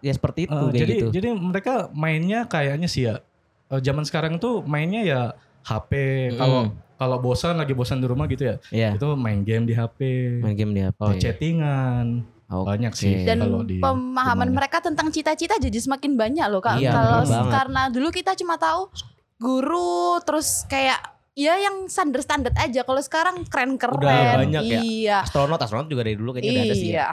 ya 0.00 0.10
seperti 0.10 0.40
itu 0.42 0.50
Eh, 0.52 0.62
kayak 0.64 0.74
jadi 0.76 0.92
gitu. 0.96 1.06
jadi 1.12 1.28
mereka 1.32 1.72
mainnya 1.92 2.42
kayaknya 2.44 2.88
sih 2.88 3.06
ya 3.06 3.22
eh, 3.68 3.78
zaman 3.78 4.02
sekarang 4.02 4.36
tuh 4.36 4.64
mainnya 4.64 5.02
ya 5.02 5.20
HP 5.62 5.92
kalau 6.34 6.74
kalau 6.92 7.16
bosan 7.20 7.54
lagi 7.54 7.70
bosan 7.70 7.98
di 7.98 8.06
rumah 8.06 8.26
gitu 8.26 8.42
ya 8.44 8.56
Iya. 8.68 8.90
itu 8.96 9.06
main 9.14 9.40
game 9.40 9.64
di 9.64 9.72
HP 9.72 9.98
Main 10.40 10.56
game 10.56 10.72
di 10.72 10.82
HP. 10.82 10.98
oh, 10.98 11.14
chattingan 11.14 12.26
Oke. 12.54 12.68
banyak 12.68 12.92
sih 12.92 13.24
Dan 13.24 13.40
kalau 13.40 13.60
di 13.62 13.78
pemahaman 13.78 14.12
rumahnya. 14.46 14.52
mereka 14.54 14.78
tentang 14.78 15.08
cita-cita 15.08 15.56
jadi 15.56 15.74
semakin 15.74 16.12
banyak 16.14 16.46
loh 16.46 16.60
kak. 16.60 16.76
Iya, 16.76 16.92
Kalau 16.92 17.20
karena 17.48 17.82
dulu 17.88 18.08
kita 18.08 18.32
cuma 18.34 18.54
tahu 18.54 18.92
guru 19.36 19.90
terus 20.20 20.62
kayak 20.66 21.00
ya 21.32 21.56
yang 21.56 21.88
standar-standar 21.88 22.52
aja. 22.54 22.82
Kalau 22.82 23.00
sekarang 23.00 23.40
keren-keren. 23.44 23.96
Udah 23.96 24.36
banyak 24.38 24.62
ya. 24.62 24.80
Iya. 24.80 25.18
Astronot, 25.24 25.56
astronot 25.58 25.88
juga 25.88 26.04
dari 26.04 26.14
dulu 26.14 26.30
kayaknya 26.30 26.52
udah 26.52 26.62
ada 26.62 26.74
sih 26.74 26.88
ya. 26.88 26.92
Iya. 26.92 27.06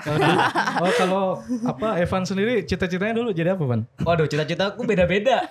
Oh 0.78 0.94
kalau 0.94 1.26
apa 1.66 1.88
Evan 1.98 2.24
sendiri 2.24 2.62
cita-citanya 2.62 3.16
dulu 3.16 3.32
jadi 3.32 3.56
apa 3.56 3.64
Van? 3.64 3.88
Waduh, 3.98 4.28
cita-cita 4.28 4.76
aku 4.76 4.84
beda-beda. 4.84 5.48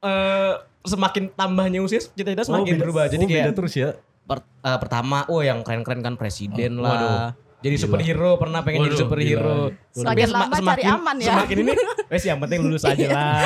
Eh 0.00 0.52
semakin 0.80 1.28
tambahnya 1.30 1.76
usia, 1.78 2.00
cita-cita 2.00 2.40
semakin 2.40 2.72
beda- 2.72 2.82
berubah. 2.82 3.04
Jadi 3.06 3.20
oh, 3.20 3.28
beda 3.28 3.36
kayak 3.42 3.52
terus 3.52 3.74
ya. 3.74 3.88
per- 4.24 4.48
eh, 4.64 4.78
pertama, 4.80 5.28
oh 5.28 5.40
yang 5.40 5.60
keren-keren 5.60 6.00
kan 6.00 6.14
presiden 6.16 6.80
Oh, 6.80 6.88
waduh. 6.88 7.36
Jadi 7.60 7.76
Gila. 7.76 7.84
superhero 7.84 8.30
pernah 8.34 8.60
pengen 8.60 8.80
jadi 8.82 8.88
Waduh, 8.90 9.00
superhero. 9.02 9.54
gila. 9.68 9.92
Semakin 9.92 10.26
Sema- 10.26 10.40
lama 10.40 10.56
cari 10.64 10.82
aman 10.82 11.16
ya. 11.16 11.26
Semakin 11.28 11.56
ini, 11.58 11.72
wes 12.08 12.24
yang 12.24 12.38
penting 12.38 12.58
lulus 12.60 12.82
aja 12.82 13.06
lah 13.06 13.36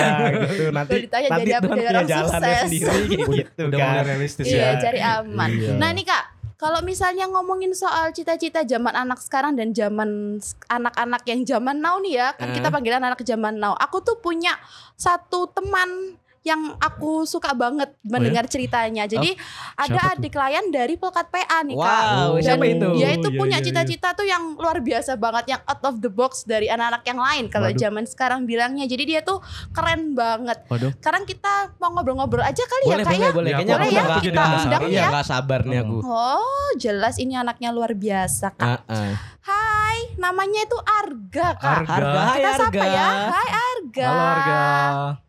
gitu. 0.47 0.65
Nanti 0.71 0.95
ditanya 1.03 1.29
nanti 1.29 1.43
jadi 1.43 1.51
Tuhan 1.57 1.63
jadi 1.75 1.83
punya 1.85 2.03
jalannya 2.05 2.31
sukses. 2.31 2.63
sendiri 2.63 3.01
gitu 3.41 3.61
Udah 3.65 3.77
kan. 3.77 3.89
mulai 3.91 4.05
realistis 4.07 4.45
Iya, 4.47 4.63
ya. 4.65 4.71
cari 4.79 5.01
aman. 5.03 5.49
Iya. 5.51 5.71
Nah 5.75 5.91
nih 5.91 6.05
kak, 6.05 6.25
kalau 6.55 6.81
misalnya 6.81 7.27
ngomongin 7.27 7.73
soal 7.73 8.09
cita-cita 8.09 8.63
zaman 8.63 8.95
anak 8.95 9.19
sekarang 9.19 9.53
dan 9.53 9.71
zaman 9.71 10.39
anak-anak 10.65 11.23
yang 11.25 11.41
zaman 11.43 11.77
now 11.77 11.99
nih 11.99 12.15
ya, 12.17 12.29
kan 12.33 12.51
kita 12.51 12.69
Eh. 12.69 12.73
panggilan 12.73 13.03
anak 13.03 13.19
zaman 13.21 13.55
now. 13.55 13.75
Aku 13.75 13.99
tuh 13.99 14.17
punya 14.17 14.55
satu 14.95 15.51
teman 15.51 16.15
yang 16.45 16.77
aku 16.77 17.25
suka 17.25 17.57
banget 17.57 17.97
mendengar 18.05 18.45
ceritanya. 18.45 19.09
Jadi 19.09 19.33
ada 19.75 19.89
Siapa 19.91 20.13
tuh? 20.13 20.21
adik 20.21 20.35
layan 20.35 20.69
dari 20.69 20.95
Pelkat 20.95 21.27
PA 21.27 21.65
nih 21.65 21.73
kak. 21.73 22.03
Wow, 22.05 22.31
Dan 22.37 22.45
siapa 22.45 22.65
itu? 22.69 22.89
dia 22.95 23.09
itu 23.11 23.29
Iya, 23.29 23.39
punya 23.41 23.57
iya, 23.57 23.59
iya. 23.59 23.67
cita-cita 23.67 24.09
tuh 24.13 24.23
yang 24.23 24.53
luar 24.55 24.79
biasa 24.79 25.17
banget, 25.17 25.45
yang 25.51 25.63
out 25.65 25.83
of 25.83 25.99
the 25.99 26.13
box 26.13 26.45
dari 26.45 26.69
anak-anak 26.69 27.01
yang 27.03 27.17
lain. 27.17 27.45
Kalau 27.49 27.67
Waduh. 27.67 27.81
zaman 27.81 28.05
sekarang 28.05 28.45
bilangnya, 28.45 28.85
jadi 28.85 29.03
dia 29.03 29.21
tuh 29.21 29.41
keren 29.73 30.13
banget. 30.13 30.69
Waduh. 30.69 30.93
Sekarang 30.95 31.25
kita 31.25 31.73
mau 31.79 31.91
ngobrol-ngobrol 31.91 32.45
aja 32.45 32.61
kali 32.61 32.85
Boleh, 32.85 32.93
ya 32.93 33.01
kak 33.01 33.09
boleh, 33.09 33.17
ya? 33.19 33.33
boleh. 33.33 33.51
Ya, 33.51 33.57
Kayaknya 33.57 33.75
boleh 33.75 33.89
aku 33.89 33.97
ya, 34.13 34.21
kita 34.23 34.43
undang 34.61 34.83
ya. 34.83 34.93
Iya, 34.93 35.05
nggak 35.11 35.27
sabar 35.27 35.61
nih 35.65 35.79
aku. 35.81 35.97
Oh, 36.05 36.69
jelas 36.77 37.17
ini 37.17 37.35
anaknya 37.35 37.73
luar 37.73 37.97
biasa, 37.97 38.53
Kak. 38.53 38.85
Ah, 38.85 38.93
ah. 38.93 39.13
Hai, 39.41 40.13
namanya 40.17 40.61
itu 40.61 40.77
Arga, 40.79 41.57
Kak. 41.57 41.73
Arga. 41.81 41.89
Harga, 41.89 42.21
hai 42.21 42.37
Kita 42.37 42.51
harga. 42.51 42.61
sapa 42.61 42.85
ya. 42.85 43.09
Hai 43.33 43.49
Arga. 43.51 44.05
Halo 44.05 44.25
Arga. 44.27 45.24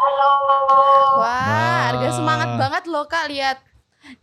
Halo. 0.00 0.32
banget 2.60 2.84
loh 2.88 3.04
kak 3.04 3.28
lihat. 3.28 3.58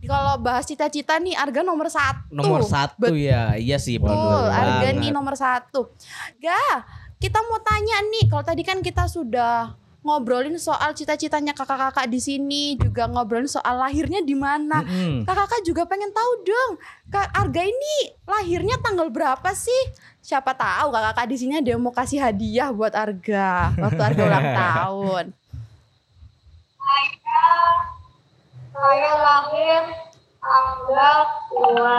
Kalau 0.02 0.42
bahas 0.42 0.66
cita-cita 0.66 1.22
nih 1.22 1.38
Arga 1.38 1.62
nomor 1.62 1.86
satu. 1.94 2.34
Nomor 2.34 2.66
satu 2.66 3.14
ya, 3.14 3.54
iya 3.54 3.78
sih. 3.78 4.02
Betul, 4.02 4.18
betul 4.18 4.50
Arga 4.50 4.82
banget. 4.82 4.96
nih 4.98 5.12
nomor 5.14 5.36
satu. 5.38 5.94
Ga, 6.42 6.82
kita 7.22 7.40
mau 7.46 7.62
tanya 7.62 8.02
nih. 8.10 8.26
Kalau 8.26 8.42
tadi 8.42 8.66
kan 8.66 8.82
kita 8.82 9.06
sudah 9.06 9.78
ngobrolin 10.02 10.56
soal 10.58 10.96
cita-citanya 10.98 11.54
kakak-kakak 11.54 12.08
di 12.10 12.18
sini, 12.18 12.80
juga 12.80 13.06
ngobrolin 13.06 13.46
soal 13.46 13.78
lahirnya 13.78 14.26
di 14.26 14.34
mana. 14.34 14.82
Mm-mm. 14.82 15.28
Kakak-kakak 15.30 15.62
juga 15.62 15.84
pengen 15.86 16.10
tahu 16.10 16.32
dong, 16.48 16.72
Kak 17.14 17.28
Arga 17.38 17.62
ini 17.62 17.96
lahirnya 18.26 18.82
tanggal 18.82 19.12
berapa 19.14 19.52
sih? 19.54 19.94
Siapa 20.24 20.58
tahu 20.58 20.90
kakak-kakak 20.90 21.28
di 21.30 21.38
sini 21.38 21.54
ada 21.62 21.70
yang 21.70 21.84
mau 21.84 21.94
kasih 21.94 22.18
hadiah 22.18 22.74
buat 22.74 22.98
Arga 22.98 23.78
waktu 23.78 24.02
Arga 24.02 24.22
ulang 24.26 24.48
tahun. 24.64 25.26
Saya 28.72 29.12
lahir 29.18 29.82
tanggal 30.38 31.18
dua 31.50 31.98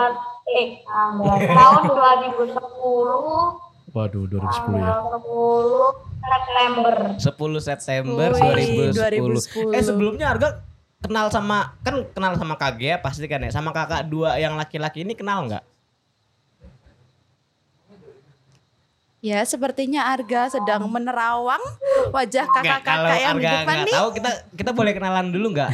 eh 0.49 0.81
tanggal 0.81 1.37
tahun 1.37 1.83
2010 1.91 2.55
Waduh, 3.97 4.25
2010 4.29 4.79
ya. 4.79 5.01
tanggal 5.01 5.19
10 5.19 6.29
September. 6.29 6.95
10 7.19 7.69
September 7.69 8.29
Wih, 8.37 8.93
2010. 8.93 9.75
Eh 9.75 9.83
sebelumnya 9.83 10.27
Arga 10.31 10.61
kenal 10.99 11.31
sama 11.31 11.73
kan 11.81 12.05
kenal 12.11 12.37
sama 12.37 12.55
KG 12.55 12.81
ya 12.85 12.97
pasti 13.01 13.25
kan 13.27 13.41
ya 13.43 13.51
sama 13.51 13.71
kakak 13.71 14.07
dua 14.07 14.35
yang 14.37 14.59
laki-laki 14.59 15.03
ini 15.03 15.15
kenal 15.17 15.47
nggak? 15.49 15.65
Ya, 19.29 19.45
sepertinya 19.45 20.09
Arga 20.09 20.49
sedang 20.49 20.89
menerawang 20.89 21.61
wajah 22.17 22.49
kakak-kakak 22.49 23.19
yang 23.21 23.37
di 23.37 23.45
Arga 23.45 23.53
depan 23.61 23.75
nggak 23.77 23.85
nih. 23.85 23.97
tahu 24.01 24.09
kita 24.17 24.31
kita 24.57 24.71
boleh 24.73 24.93
kenalan 24.97 25.29
dulu 25.29 25.47
nggak? 25.53 25.69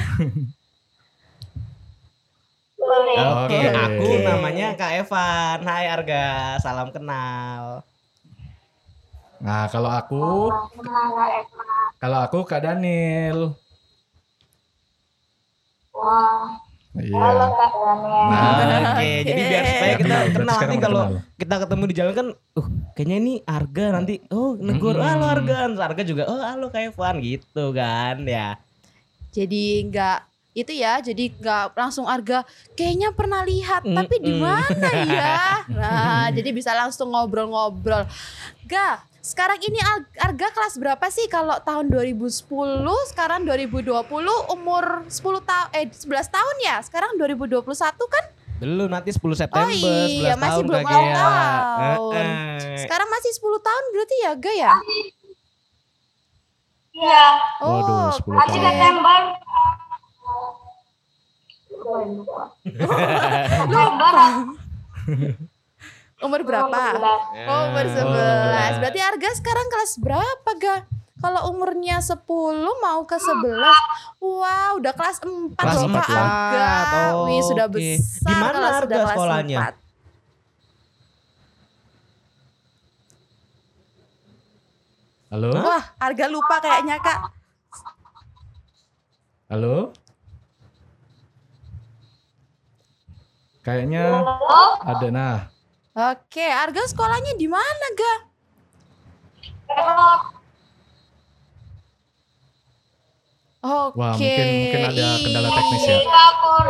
Boleh. 2.75 3.15
Oke, 3.15 3.59
Oke. 3.63 3.79
aku 3.79 4.07
namanya 4.27 4.75
Kak 4.75 4.93
Evan. 5.07 5.59
Hai 5.63 5.87
Arga, 5.87 6.59
salam 6.59 6.91
kenal. 6.91 7.87
Nah, 9.39 9.71
kalau 9.71 9.91
aku, 9.93 10.51
kalau 12.03 12.19
aku 12.27 12.43
Kak 12.43 12.59
Daniel. 12.59 13.55
Wah, 15.95 16.59
halo 16.95 17.03
Iya. 17.03 17.47
Kak 17.51 17.73
Daniel. 17.75 18.25
Nah, 18.31 18.93
Oke, 18.95 19.11
jadi 19.27 19.41
biar 19.43 19.65
supaya 19.67 19.95
kita 19.99 20.17
Kenal, 20.31 20.55
nanti 20.55 20.77
kalau 20.79 21.03
kenal. 21.05 21.23
kita 21.35 21.55
ketemu 21.59 21.85
di 21.85 21.95
jalan 21.95 22.13
kan, 22.15 22.27
uh 22.55 22.67
kayaknya 22.95 23.17
ini 23.19 23.35
Arga 23.43 23.87
nanti, 23.91 24.15
oh 24.31 24.55
negur, 24.55 24.95
Mm-mm. 24.95 25.03
halo 25.03 25.25
Arga, 25.27 25.57
Arga 25.75 26.03
juga, 26.03 26.23
oh 26.31 26.39
halo 26.39 26.71
Kak 26.71 26.95
Evan 26.95 27.19
gitu 27.19 27.75
kan 27.75 28.23
ya. 28.23 28.55
Jadi 29.29 29.91
nggak 29.91 30.19
itu 30.55 30.71
ya, 30.71 31.03
jadi 31.03 31.35
nggak 31.35 31.75
langsung 31.75 32.07
Arga 32.07 32.47
kayaknya 32.73 33.11
pernah 33.11 33.43
lihat, 33.43 33.83
Mm, 33.83 33.97
tapi 33.99 34.15
di 34.23 34.31
mm. 34.31 34.39
mana 34.39 34.91
ya? 35.03 35.43
Nah, 35.75 36.27
jadi 36.31 36.55
bisa 36.55 36.71
langsung 36.71 37.11
ngobrol-ngobrol. 37.11 38.07
Ga, 38.65 39.03
sekarang 39.25 39.57
ini 39.59 39.81
Al- 39.81 40.05
Arga 40.21 40.53
kelas 40.53 40.77
berapa 40.77 41.07
sih 41.09 41.25
kalau 41.27 41.57
tahun 41.59 41.89
2010, 41.89 42.45
sekarang 43.09 43.49
2020 43.49 43.89
umur 44.53 44.85
10 45.09 45.17
tahun 45.41 45.69
eh 45.73 45.89
11 45.89 46.05
tahun 46.29 46.57
ya? 46.61 46.77
Sekarang 46.85 47.17
2021 47.17 47.65
kan? 48.05 48.25
Belum 48.61 48.87
nanti 48.87 49.11
10 49.11 49.33
September, 49.35 49.65
Oh 49.65 49.73
iya, 49.73 50.37
11 50.37 50.37
masih 50.37 50.45
tahun 50.45 50.65
belum 50.69 50.85
ulang 50.85 51.09
tahun. 51.11 52.15
Eh, 52.15 52.21
eh. 52.21 52.77
Sekarang 52.79 53.09
masih 53.09 53.33
10 53.33 53.59
tahun 53.61 53.85
berarti 53.91 54.17
ya, 54.21 54.33
Ga 54.37 54.53
ya? 54.53 54.75
Iya, 56.95 57.25
Waduh, 57.59 58.13
10 58.21 58.29
masih 58.29 58.61
tahun. 58.61 58.69
September. 58.69 59.21
September 63.57 64.15
Umur 66.25 66.41
berapa? 66.41 66.81
Oh, 67.45 67.69
umur 67.69 67.85
11. 67.85 68.01
Oh. 68.01 68.81
Berarti 68.81 69.01
Arga 69.05 69.29
sekarang 69.37 69.69
kelas 69.69 70.01
berapa, 70.01 70.51
Ga? 70.57 70.89
Kalau 71.21 71.53
umurnya 71.53 72.01
10 72.01 72.25
mau 72.81 73.05
ke 73.05 73.21
11. 73.21 73.45
Wow, 74.25 74.81
udah 74.81 74.93
kelas 74.97 75.21
4 75.21 75.53
Kelas 75.53 75.77
loh 75.77 75.93
Kak 75.93 76.09
empat. 76.09 76.09
Arga. 76.17 77.13
Oh, 77.13 77.29
Wih, 77.29 77.45
sudah 77.45 77.69
oke. 77.69 77.77
besar 77.77 78.25
Di 78.25 78.35
mana 78.41 78.57
Arga 78.57 78.81
sudah 78.81 78.97
kelas 79.05 79.17
sekolahnya? 79.17 79.59
4. 85.29 85.33
Halo? 85.35 85.51
Wah, 85.61 85.85
Arga 86.01 86.27
lupa 86.33 86.57
kayaknya, 86.65 86.97
Kak. 87.05 87.21
Halo? 89.53 89.93
Kayaknya 93.61 94.25
ada 94.85 95.09
nah. 95.13 95.54
Oke, 95.95 96.43
Arga 96.43 96.83
sekolahnya 96.91 97.39
di 97.39 97.47
mana, 97.47 97.87
Ga? 97.95 98.15
Oke. 103.65 103.95
Wah, 103.95 104.13
mungkin 104.19 104.47
mungkin 104.59 104.83
ada 104.91 105.07
kendala 105.23 105.49
teknis 105.55 105.83
ya. 105.87 105.99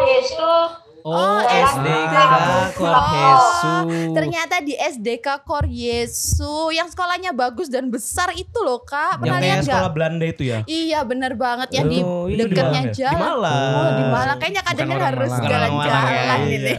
Yesus. 0.05 0.71
Oh, 1.05 1.13
Oh, 1.13 1.41
SDK 1.45 2.17
SDK. 2.17 2.77
Korhesu. 2.81 3.75
Ternyata 4.17 4.57
di 4.65 4.73
SDK 4.73 5.27
Kor 5.45 5.69
Yesu 5.69 6.73
yang 6.73 6.89
sekolahnya 6.89 7.37
bagus 7.37 7.69
dan 7.69 7.93
besar 7.93 8.33
itu 8.33 8.57
loh, 8.65 8.81
Kak. 8.81 9.21
yang 9.21 9.21
Pernah 9.21 9.39
lihat 9.41 9.57
kayak 9.61 9.65
sekolah 9.69 9.91
Belanda 9.93 10.25
itu 10.25 10.43
ya? 10.49 10.59
Iya, 10.65 11.05
bener 11.05 11.37
banget 11.37 11.77
yang 11.77 11.93
di 11.93 12.01
Oh, 12.01 12.25
dekatnya 12.29 12.57
Malang 12.57 12.89
ya? 12.89 12.93
Di 12.93 12.97
jalan. 12.97 13.21
Malang. 13.21 13.73
Oh, 13.73 13.91
di 13.93 14.05
Malang. 14.09 14.37
Kayaknya 14.41 14.63
kadangnya 14.65 14.99
harus. 15.01 15.29
Bukan 15.33 15.49
orang 15.49 15.73
Malang 15.77 16.05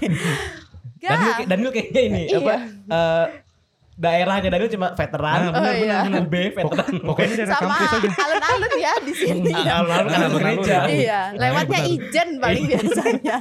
ya, 1.06 1.10
iya. 1.12 1.18
Daniel. 1.36 1.48
Daniel 1.48 1.72
kayaknya 1.72 2.02
ini 2.04 2.22
Iya. 2.26 2.38
apa? 2.40 2.54
eh, 2.90 3.26
daerahnya 3.96 4.50
Daniel 4.50 4.68
cuma 4.68 4.88
veteran. 4.92 5.40
Nah, 5.40 5.52
benar, 5.52 5.72
Oh, 5.72 5.76
iya. 5.78 5.98
benar, 6.04 6.22
UB 6.22 6.36
veteran. 6.52 6.92
Pokoknya 7.00 7.36
dari 7.38 7.48
Sama 7.48 7.62
kampus 7.72 7.92
aja. 7.96 8.10
alun-alun 8.18 8.74
ya 8.76 8.94
di 9.00 9.14
sini. 9.14 9.54
Alun-alun 9.72 10.08
kan 10.10 10.20
alun 10.22 10.36
gereja. 10.38 10.78
Iya, 10.86 11.20
lewatnya 11.34 11.80
benar. 11.80 11.94
ijen 11.96 12.30
paling 12.38 12.64
biasanya. 12.68 13.38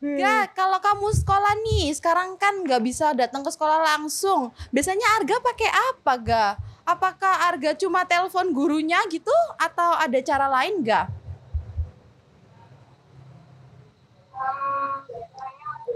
Ga, 0.00 0.36
kalau 0.58 0.78
kamu 0.80 1.08
sekolah 1.14 1.54
nih, 1.62 1.84
sekarang 1.92 2.34
kan 2.34 2.58
nggak 2.60 2.82
bisa 2.82 3.12
datang 3.12 3.40
ke 3.40 3.50
sekolah 3.50 3.86
langsung. 3.86 4.50
Biasanya 4.68 5.06
Arga 5.14 5.36
pakai 5.38 5.70
apa, 5.70 6.12
Ga? 6.18 6.46
Apakah 6.82 7.48
Arga 7.48 7.72
cuma 7.74 8.02
telepon 8.04 8.50
gurunya 8.50 8.98
gitu 9.08 9.32
atau 9.56 9.94
ada 9.94 10.18
cara 10.20 10.50
lain 10.50 10.82
ga? 10.82 11.06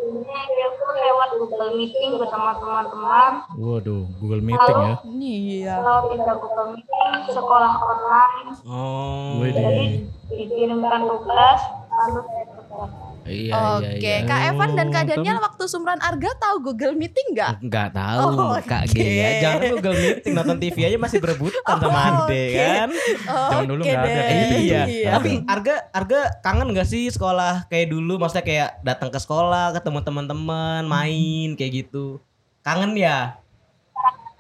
Ini 0.09 0.25
dia 0.25 0.69
tuh 0.73 0.89
lewat 0.97 1.29
Google 1.37 1.73
Meeting 1.77 2.17
bersama 2.17 2.57
teman-teman. 2.57 3.33
Waduh, 3.61 4.09
Google 4.17 4.41
Meeting 4.41 4.77
ya. 4.81 4.95
Iya. 5.05 5.75
Kalau 5.85 6.01
tidak 6.17 6.37
Google 6.41 6.69
Meeting, 6.73 7.13
sekolah 7.29 7.73
online. 7.77 8.49
Oh. 8.65 9.45
Jadi 9.45 10.09
dikirimkan 10.33 11.05
tugas, 11.05 11.61
lalu 11.93 12.21
saya. 12.25 13.08
Iya, 13.29 13.53
Oke, 13.77 13.89
iya, 13.97 14.17
iya. 14.17 14.25
Kak 14.25 14.41
Evan 14.49 14.71
dan 14.73 14.89
Kak 14.89 15.03
Oh, 15.03 15.09
Daniel 15.11 15.39
waktu 15.39 15.65
sumran 15.65 16.01
Arga 16.01 16.31
tahu 16.35 16.57
Google 16.63 16.95
Meeting 16.95 17.29
nggak? 17.31 17.61
Enggak 17.61 17.89
tahu 17.93 18.19
Oh, 18.19 18.57
Kak 18.59 18.83
oke. 18.85 18.97
Gea. 18.97 19.31
Jangan 19.39 19.61
Google 19.71 19.95
Meeting 19.95 20.33
nonton 20.33 20.57
TV 20.57 20.77
aja 20.85 20.97
masih 20.97 21.19
berebutan 21.19 21.61
sama 21.77 21.87
Oh, 21.87 22.07
Ade 22.25 22.41
oke. 22.41 22.43
kan. 22.57 22.89
Zaman 23.29 23.65
dulu 23.67 23.81
Oke 23.81 23.91
nggak 23.91 24.03
ada 24.03 24.11
kayak 24.19 24.39
gitu. 24.43 24.57
Iya. 24.59 24.83
Iya. 24.85 25.11
Tapi 25.15 25.31
Arga 25.45 25.75
Arga 25.91 26.21
kangen 26.41 26.69
gak 26.71 26.87
sih 26.87 27.05
sekolah 27.07 27.69
kayak 27.69 27.89
dulu? 27.89 28.17
Maksudnya 28.17 28.43
kayak 28.43 28.71
datang 28.83 29.09
ke 29.09 29.19
sekolah, 29.19 29.71
ketemu 29.73 29.99
teman-teman, 30.01 30.83
main 30.83 31.49
kayak 31.55 31.73
gitu. 31.85 32.19
Kangen 32.61 32.93
ya? 32.95 33.37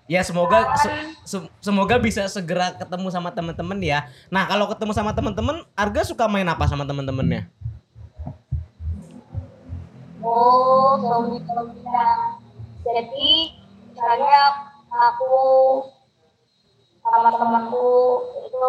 Ya 0.05 0.25
semoga 0.25 0.73
se- 0.75 0.89
se- 1.23 1.51
semoga 1.61 2.01
bisa 2.01 2.25
segera 2.27 2.73
ketemu 2.73 3.13
sama 3.13 3.29
teman-teman 3.29 3.77
ya. 3.79 3.99
Nah, 4.29 4.49
kalau 4.49 4.65
ketemu 4.65 4.97
sama 4.97 5.13
teman-teman, 5.13 5.69
Arga 5.75 6.01
suka 6.01 6.25
main 6.25 6.49
apa 6.49 6.65
sama 6.65 6.89
teman-temannya? 6.89 7.45
Oh, 10.19 10.99
zombie-zombian. 10.99 12.19
Jadi, 12.83 13.33
misalnya 13.87 14.41
aku 14.91 15.37
sama 17.01 17.31
temanku 17.31 17.89
itu 18.43 18.67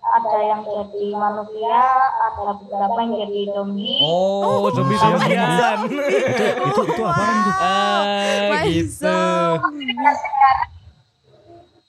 ada 0.00 0.38
yang 0.42 0.60
jadi 0.64 1.06
manusia, 1.14 1.78
ada 2.18 2.56
beberapa 2.58 2.98
yang 3.04 3.12
jadi 3.22 3.40
zombie. 3.54 4.00
Oh, 4.02 4.66
Oh, 4.66 4.70
zombie-zombian. 4.74 5.86
Itu 5.90 6.44
itu 6.66 6.80
itu 6.88 7.02
apaan 7.04 7.36
tuh? 7.46 7.54
Ah, 7.60 8.02
My 8.50 8.64
gitu. 8.66 9.06
zombie. 9.06 9.94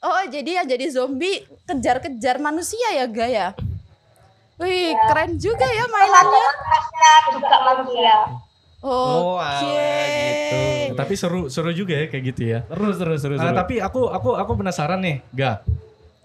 Oh, 0.01 0.22
jadi 0.25 0.62
yang 0.62 0.67
jadi 0.67 0.86
zombie 0.89 1.46
kejar-kejar 1.63 2.38
manusia 2.38 2.89
ya, 2.93 3.05
Ga 3.05 3.27
ya? 3.29 3.48
Wih, 4.58 4.93
keren 5.10 5.41
juga 5.41 5.65
ya 5.65 5.86
mainannya. 5.89 6.48
Juga 7.34 7.58
manusia. 7.65 8.15
Oh, 8.81 9.38
Oke. 9.38 9.45
alah, 9.45 10.05
gitu. 10.09 10.61
Tapi 10.97 11.13
seru 11.13 11.41
seru 11.53 11.69
juga 11.69 11.93
ya 11.93 12.09
kayak 12.09 12.23
gitu 12.33 12.41
ya. 12.50 12.59
Terus 12.65 12.97
terus 12.97 13.19
terus. 13.21 13.38
Ah, 13.38 13.53
tapi 13.53 13.77
aku 13.77 14.09
aku 14.09 14.33
aku 14.33 14.51
penasaran 14.57 14.97
nih, 14.97 15.21
Ga. 15.31 15.61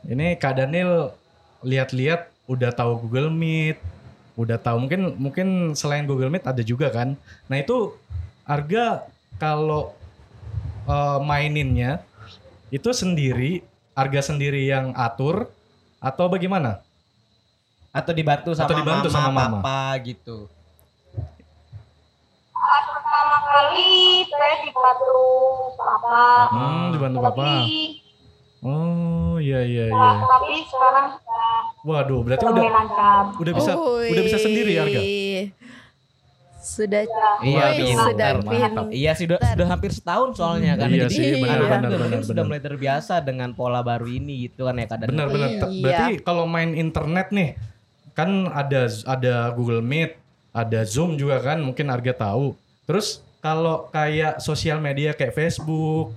Ini 0.03 0.41
Kak 0.41 0.57
Daniel 0.57 1.13
lihat-lihat 1.61 2.33
udah 2.49 2.73
tahu 2.73 3.05
Google 3.05 3.29
Meet, 3.29 3.77
udah 4.41 4.57
tahu 4.57 4.81
mungkin 4.81 5.21
mungkin 5.21 5.47
selain 5.73 6.09
Google 6.09 6.33
Meet 6.33 6.49
ada 6.49 6.63
juga 6.65 6.89
kan. 6.89 7.13
Nah 7.45 7.61
itu 7.61 7.93
Arga 8.43 9.05
kalau 9.37 9.93
eh, 10.87 11.19
maininnya 11.21 12.01
itu 12.73 12.89
sendiri, 12.89 13.61
Arga 13.93 14.25
sendiri 14.25 14.65
yang 14.65 14.97
atur 14.97 15.53
atau 16.01 16.33
bagaimana? 16.33 16.81
Atau 17.93 18.13
dibantu 18.13 18.53
sama 18.53 18.69
Atau 18.69 18.77
dibantu 18.81 19.09
mama, 19.09 19.17
sama 19.17 19.31
mama. 19.31 19.59
papa 19.61 19.81
gitu. 20.05 20.49
Saat 22.53 22.85
pertama 22.89 23.37
kali 23.43 24.26
saya 24.37 24.55
dibantu 24.61 25.19
papa. 25.75 26.21
Hmm, 26.49 26.85
dibantu 26.91 27.19
papa. 27.23 27.43
Tapi, 27.63 28.05
Oh 28.61 29.37
iya 29.39 29.63
iya 29.63 29.85
iya. 29.87 29.95
nah, 29.95 30.19
tapi 30.19 30.59
sekarang 30.65 31.07
sudah 31.15 31.47
Waduh, 31.87 32.21
berarti 32.21 32.43
udah 32.43 32.67
lancar. 32.67 33.23
udah 33.37 33.53
bisa 33.55 33.73
udah 34.11 34.23
bisa 34.25 34.39
sendiri 34.41 34.73
Arga. 34.75 35.01
Sudah 36.59 37.07
Iya, 37.39 37.63
Wih, 37.71 37.95
pintar, 37.95 38.11
sudah 38.11 38.31
mantap. 38.43 38.87
Iya 38.91 39.13
sih 39.15 39.25
sudah, 39.25 39.39
sudah 39.39 39.67
hampir 39.69 39.91
setahun 39.95 40.35
soalnya 40.35 40.75
kan. 40.75 40.91
Iya 40.91 41.07
Jadi 41.07 41.15
sih, 41.15 41.29
benar, 41.39 41.47
anak-anak 41.55 41.63
benar, 41.63 41.79
juga 41.79 41.95
benar, 41.95 42.03
mungkin 42.03 42.21
sudah 42.25 42.35
benar. 42.35 42.49
mulai 42.51 42.63
terbiasa 42.65 43.15
dengan 43.21 43.49
pola 43.53 43.81
baru 43.81 44.07
ini 44.09 44.35
gitu 44.51 44.67
kan 44.67 44.75
ya 44.75 44.87
kadang. 44.89 45.09
Benar-benar. 45.09 45.49
Te- 45.53 45.71
Iya. 45.71 45.83
Berarti 45.85 46.13
kalau 46.25 46.45
main 46.45 46.71
internet 46.75 47.27
nih, 47.31 47.51
kan 48.13 48.31
ada 48.51 48.81
ada 49.07 49.35
Google 49.53 49.79
Meet, 49.79 50.19
ada 50.51 50.81
Zoom 50.83 51.15
juga 51.15 51.39
kan, 51.39 51.63
mungkin 51.63 51.87
Arga 51.87 52.11
tahu. 52.13 52.59
Terus 52.83 53.23
kalau 53.47 53.77
kayak 53.89 54.39
sosial 54.39 54.79
media 54.79 55.11
kayak 55.11 55.31
Facebook, 55.33 56.11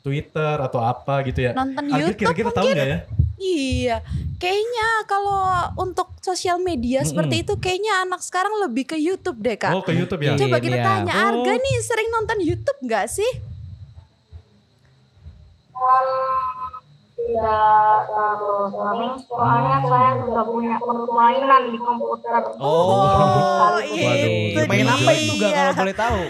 Twitter 0.00 0.54
atau 0.60 0.78
apa 0.80 1.18
gitu 1.22 1.42
ya. 1.42 1.52
nonton 1.52 1.82
Arga 1.84 1.98
YouTube 2.00 2.18
kira-kira 2.20 2.50
tahu 2.52 2.68
nggak 2.70 2.86
ya? 2.86 2.98
Iya, 3.36 3.96
kayaknya 4.36 4.88
kalau 5.04 5.44
untuk 5.76 6.08
sosial 6.20 6.56
media 6.56 7.02
Mm-mm. 7.02 7.10
seperti 7.10 7.44
itu 7.44 7.52
kayaknya 7.56 8.00
anak 8.00 8.22
sekarang 8.22 8.54
lebih 8.62 8.86
ke 8.86 8.96
YouTube 8.96 9.36
deh 9.38 9.54
kak. 9.54 9.74
Oh 9.74 9.82
ke 9.82 9.92
YouTube 9.92 10.22
ya? 10.22 10.32
Iya. 10.32 10.40
Coba 10.40 10.56
kita 10.56 10.78
Iya. 10.78 10.86
tanya, 10.86 11.12
Oh. 11.12 11.26
Arga 11.26 11.52
nih 11.54 11.76
sering 11.82 12.08
nonton 12.08 12.38
YouTube 12.40 12.78
nggak 12.80 13.06
sih? 13.08 13.32
tidak 17.16 17.96
terlalu 18.06 18.54
sering 18.70 19.14
soalnya 19.20 19.76
saya 19.82 20.10
sudah 20.20 20.44
punya 20.46 20.76
permainan 20.78 21.62
di 21.68 21.76
komputer 21.76 22.32
Oh, 22.56 23.76
Oh, 23.76 23.80
itu 23.82 24.60
Main 24.62 24.86
apa 24.86 25.10
itu 25.12 25.32
gak 25.34 25.42
dia. 25.42 25.64
kalau 25.66 25.74
boleh 25.76 25.96
tahu? 25.96 26.20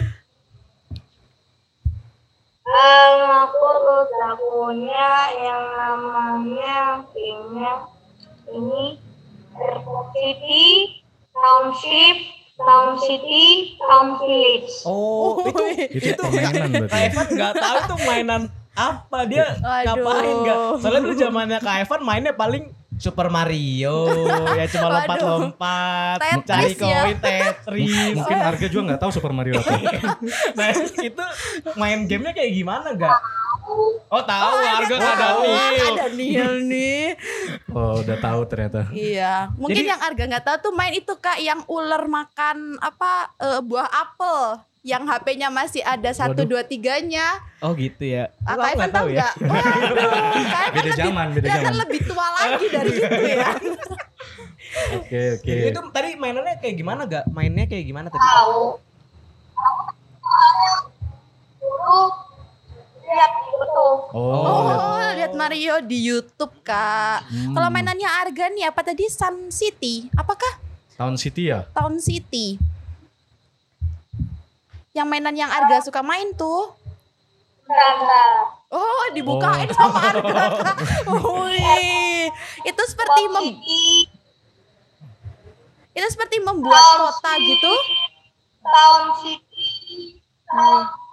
Sudah 2.66 4.34
punya 4.36 5.10
yang 5.38 5.64
namanya 5.78 7.06
gamenya 7.14 7.74
ini 8.50 8.98
City 10.12 10.66
Township 11.30 12.16
Town 12.56 12.96
City 12.98 13.76
Town 13.78 14.18
Village 14.18 14.82
Oh, 14.82 15.46
itu 15.46 16.16
Itu 16.16 16.22
permainan 16.26 16.70
berarti. 16.82 16.90
Kak 16.90 17.02
Evan 17.06 17.26
nggak 17.32 17.52
tahu 17.54 17.76
tuh 17.86 17.98
mainan 18.02 18.42
apa 18.76 19.18
dia 19.24 19.46
Aduh. 19.56 19.84
ngapain 19.86 20.34
nggak? 20.44 20.58
Soalnya 20.82 21.00
dulu 21.06 21.14
zamannya 21.16 21.58
Kak 21.62 21.76
Evan 21.86 22.00
mainnya 22.02 22.32
paling 22.34 22.64
Super 22.96 23.28
Mario 23.28 24.08
ya 24.56 24.64
cuma 24.72 24.88
lompat-lompat 25.00 26.18
cari 26.48 26.72
ya. 26.72 27.04
koin 27.04 27.18
Tetris. 27.20 28.16
Mungkin 28.16 28.38
Arga 28.40 28.66
juga 28.72 28.82
nggak 28.92 29.00
tahu 29.04 29.10
Super 29.12 29.32
Mario 29.36 29.60
apa. 29.60 29.76
nah 30.58 30.68
itu 30.80 31.24
main 31.76 32.08
gamenya 32.08 32.32
kayak 32.32 32.52
gimana 32.56 32.88
gak? 32.96 33.20
Oh 34.06 34.22
tahu 34.22 34.52
harga 34.56 34.94
Tahu, 34.94 35.10
ada 35.10 35.28
nih. 35.42 35.78
ada 35.84 36.06
Neil 36.10 36.50
nih. 36.64 37.04
Oh 37.68 37.98
udah 37.98 38.16
tahu 38.16 38.40
ternyata. 38.46 38.86
Iya, 38.90 39.50
mungkin 39.54 39.82
Jadi- 39.82 39.90
yang 39.90 40.00
Arga 40.00 40.24
nggak 40.24 40.44
tahu 40.44 40.56
tuh 40.60 40.72
main 40.72 40.92
itu 40.92 41.12
kak 41.16 41.38
yang 41.38 41.60
ular 41.66 42.06
makan 42.06 42.78
apa 42.78 43.34
eh, 43.36 43.60
buah 43.60 43.88
apel 43.88 44.38
yang 44.80 45.02
HP-nya 45.02 45.50
masih 45.50 45.82
ada 45.82 46.08
satu 46.10 46.40
Waduh. 46.40 46.46
dua 46.48 46.62
tiganya. 46.62 47.42
Oh 47.58 47.74
gitu 47.74 48.06
ya. 48.06 48.30
Ah, 48.40 48.54
Evan 48.54 48.78
nggak 48.78 48.92
tahu 48.92 49.08
ya. 49.10 49.18
nggak? 49.18 49.34
Waduh, 49.50 49.96
Kak 50.46 50.62
Evan 50.62 50.70
Beda 50.70 50.78
lebih, 50.78 50.94
zaman, 50.94 51.26
beda 51.32 51.46
zaman. 51.50 51.74
lebih 51.76 52.00
tua 52.06 52.26
lagi 52.32 52.66
dari 52.68 52.90
itu 52.96 53.22
ya. 53.26 53.50
Oke 54.94 55.20
oke. 55.34 55.42
Jadi 55.44 55.62
itu 55.66 55.80
tadi 55.90 56.10
mainannya 56.14 56.54
kayak 56.56 56.76
gimana 56.76 57.02
gak? 57.04 57.24
Mainnya 57.28 57.66
kayak 57.66 57.84
gimana 57.84 58.06
tadi? 58.06 58.22
tahu 58.22 58.78
dulu 61.56 61.98
lihat 63.06 63.30
betul 63.52 63.92
Oh. 64.10 64.42
Oh, 64.42 65.08
lihat 65.14 65.32
Mario 65.32 65.78
di 65.80 65.98
YouTube 66.02 66.52
kak. 66.60 67.22
Hmm. 67.24 67.54
Kalau 67.54 67.68
mainannya 67.68 68.08
Arga 68.08 68.48
nih 68.48 68.66
apa 68.66 68.82
tadi 68.82 69.06
Sun 69.06 69.48
City? 69.48 70.10
Apakah 70.12 70.58
Town 70.94 71.14
City 71.14 71.48
ya? 71.48 71.68
Town 71.70 71.96
City? 71.96 72.56
Yang 74.90 75.06
mainan 75.06 75.36
yang 75.36 75.48
Arga 75.48 75.80
suka 75.80 76.00
main 76.00 76.32
tuh? 76.32 76.72
enggak 77.66 78.32
Oh, 78.66 79.04
dibukain 79.12 79.68
Oh. 79.68 79.74
sama 79.74 80.00
Arga. 80.10 80.42
Kak. 80.56 80.76
Wih, 81.46 82.26
itu 82.64 82.82
seperti 82.84 83.22
mem- 83.28 83.58
itu 85.92 86.06
seperti 86.08 86.36
membuat 86.40 86.82
kota 86.98 87.32
gitu. 87.38 87.72
Town 88.60 89.04
City 89.16 89.70
Town 90.44 91.05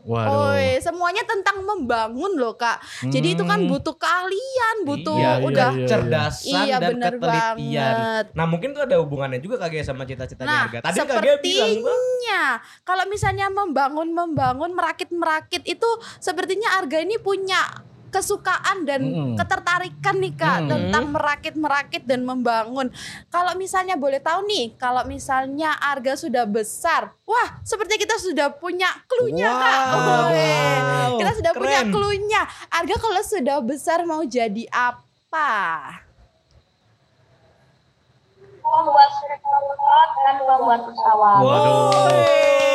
Waduh. 0.00 0.56
Woi, 0.56 0.80
semuanya 0.80 1.20
tentang 1.28 1.60
membangun 1.60 2.32
loh 2.34 2.56
kak. 2.56 2.80
Jadi 3.04 3.36
itu 3.36 3.44
kan 3.44 3.60
Hmm. 3.60 3.68
butuh 3.68 3.92
keahlian, 3.94 4.76
butuh 4.88 5.18
Iya, 5.18 5.32
iya, 5.36 5.44
udah. 5.44 5.70
iya. 5.70 5.84
Kecerdasan 5.84 6.64
Iya, 6.64 6.76
dan 6.80 6.90
bener 6.96 7.12
ketelitian. 7.14 7.56
banget. 7.60 8.24
Nah 8.32 8.46
mungkin 8.48 8.68
tuh 8.72 8.82
ada 8.86 8.96
hubungannya 8.96 9.38
juga 9.38 9.60
kagak 9.60 9.84
sama 9.84 10.08
cita-citanya 10.08 10.48
Nah, 10.48 10.62
harga. 10.66 10.78
Tadi 10.88 10.98
kagak 11.04 11.38
bilang 11.44 11.68
Bang. 11.76 12.00
sepertinya 12.00 12.42
kalau 12.82 13.04
misalnya 13.06 13.46
membangun, 13.50 14.08
membangun, 14.10 14.70
merakit, 14.72 15.10
merakit 15.12 15.62
itu 15.64 15.88
sepertinya 16.16 16.80
Arga 16.80 16.98
ini 16.98 17.18
punya 17.18 17.60
kesukaan 18.10 18.82
dan 18.82 19.00
Mm-mm. 19.00 19.34
ketertarikan 19.34 20.18
nih 20.18 20.34
kak 20.34 20.58
Mm-mm. 20.58 20.68
tentang 20.68 21.04
merakit, 21.08 21.54
merakit 21.54 22.02
dan 22.02 22.22
membangun. 22.22 22.90
Kalau 23.26 23.54
misalnya 23.54 23.94
boleh 23.94 24.18
tahu 24.18 24.44
nih, 24.44 24.74
kalau 24.74 25.02
misalnya 25.04 25.78
Arga 25.78 26.14
sudah 26.14 26.44
besar, 26.44 27.14
wah 27.22 27.62
seperti 27.62 27.96
kita 27.96 28.18
sudah 28.18 28.50
punya 28.52 28.90
cluenya 29.06 29.48
kak. 29.48 29.78
Wow. 29.88 30.26
Woi, 30.26 30.58
Wow, 30.80 31.10
kita 31.16 31.32
sudah 31.32 31.52
punya 31.54 31.80
keren. 31.80 31.90
cluenya. 31.90 32.42
Arga 32.68 32.96
kalau 32.96 33.22
sudah 33.22 33.58
besar 33.60 34.02
mau 34.02 34.22
jadi 34.22 34.66
apa? 34.68 35.50
Membuat 38.70 39.10
pesawat 39.12 40.08
dan 40.16 40.36
membuat 40.40 40.80
pesawat 40.84 41.38
Waduh. 41.40 41.90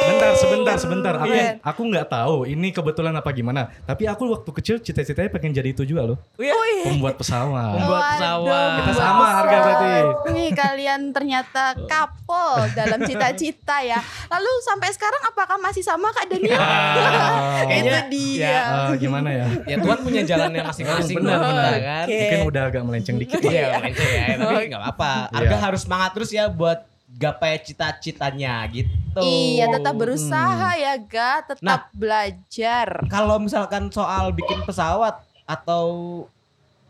Bentar, 0.05 0.31
sebentar, 0.37 0.75
sebentar. 0.77 1.13
Aku 1.17 1.25
Keren. 1.27 1.57
aku 1.59 1.81
nggak 1.83 2.07
tahu 2.07 2.35
ini 2.45 2.69
kebetulan 2.69 3.09
apa 3.11 3.25
gimana. 3.31 3.73
Tapi 3.83 4.05
aku 4.05 4.29
waktu 4.29 4.51
kecil 4.53 4.75
cita-citanya 4.77 5.33
pengen 5.33 5.49
jadi 5.51 5.73
itu 5.73 5.81
juga 5.81 6.05
loh. 6.05 6.17
Wih, 6.37 6.53
Pembuat 6.85 7.17
pesawat. 7.17 7.73
Membuat 7.73 7.97
Waduh, 7.97 8.13
pesawat. 8.13 8.69
Kita 8.77 8.91
sama 8.93 9.25
harga 9.33 9.57
berarti. 9.57 9.89
Wih, 10.29 10.49
kalian 10.53 11.01
ternyata 11.09 11.73
couple 11.89 12.53
dalam 12.77 13.01
cita-cita 13.01 13.81
ya. 13.81 13.97
Lalu 14.29 14.51
sampai 14.61 14.93
sekarang 14.93 15.21
apakah 15.25 15.57
masih 15.57 15.81
sama 15.81 16.13
Kak 16.13 16.29
Daniel? 16.29 16.53
Ah, 16.53 17.65
Itu 17.65 17.65
Kayaknya, 17.65 17.99
dia. 18.05 18.45
ya, 18.45 18.61
ah, 18.61 18.93
gimana 18.93 19.29
ya? 19.33 19.47
ya 19.65 19.75
Tuhan 19.79 19.99
punya 19.99 20.21
jalannya 20.21 20.61
masing-masing. 20.63 21.17
Benar, 21.17 21.37
benar. 21.41 21.71
kan? 21.75 22.05
Oke. 22.05 22.13
Mungkin 22.15 22.41
udah 22.45 22.61
agak 22.63 22.81
melenceng 22.85 23.17
dikit. 23.17 23.41
Iya, 23.41 23.81
melenceng 23.81 24.05
ya, 24.07 24.25
tapi 24.37 24.63
nggak 24.69 24.81
apa-apa. 24.83 25.11
Harga 25.33 25.49
Iya. 25.49 25.63
harus 25.65 25.83
semangat 25.85 26.17
terus 26.17 26.33
ya 26.33 26.49
buat 26.49 26.81
gapai 27.05 27.61
cita-citanya 27.61 28.65
gitu. 28.73 29.21
Iya, 29.21 29.69
tetap 29.71 29.93
berusaha 29.95 30.73
ya, 30.75 30.97
Ga. 30.97 31.45
Tetap 31.45 31.61
Nah. 31.61 31.93
belajar. 31.93 33.05
Kalau 33.07 33.37
misalkan 33.39 33.87
soal 33.93 34.33
bikin 34.33 34.65
pesawat 34.65 35.21
atau 35.45 35.85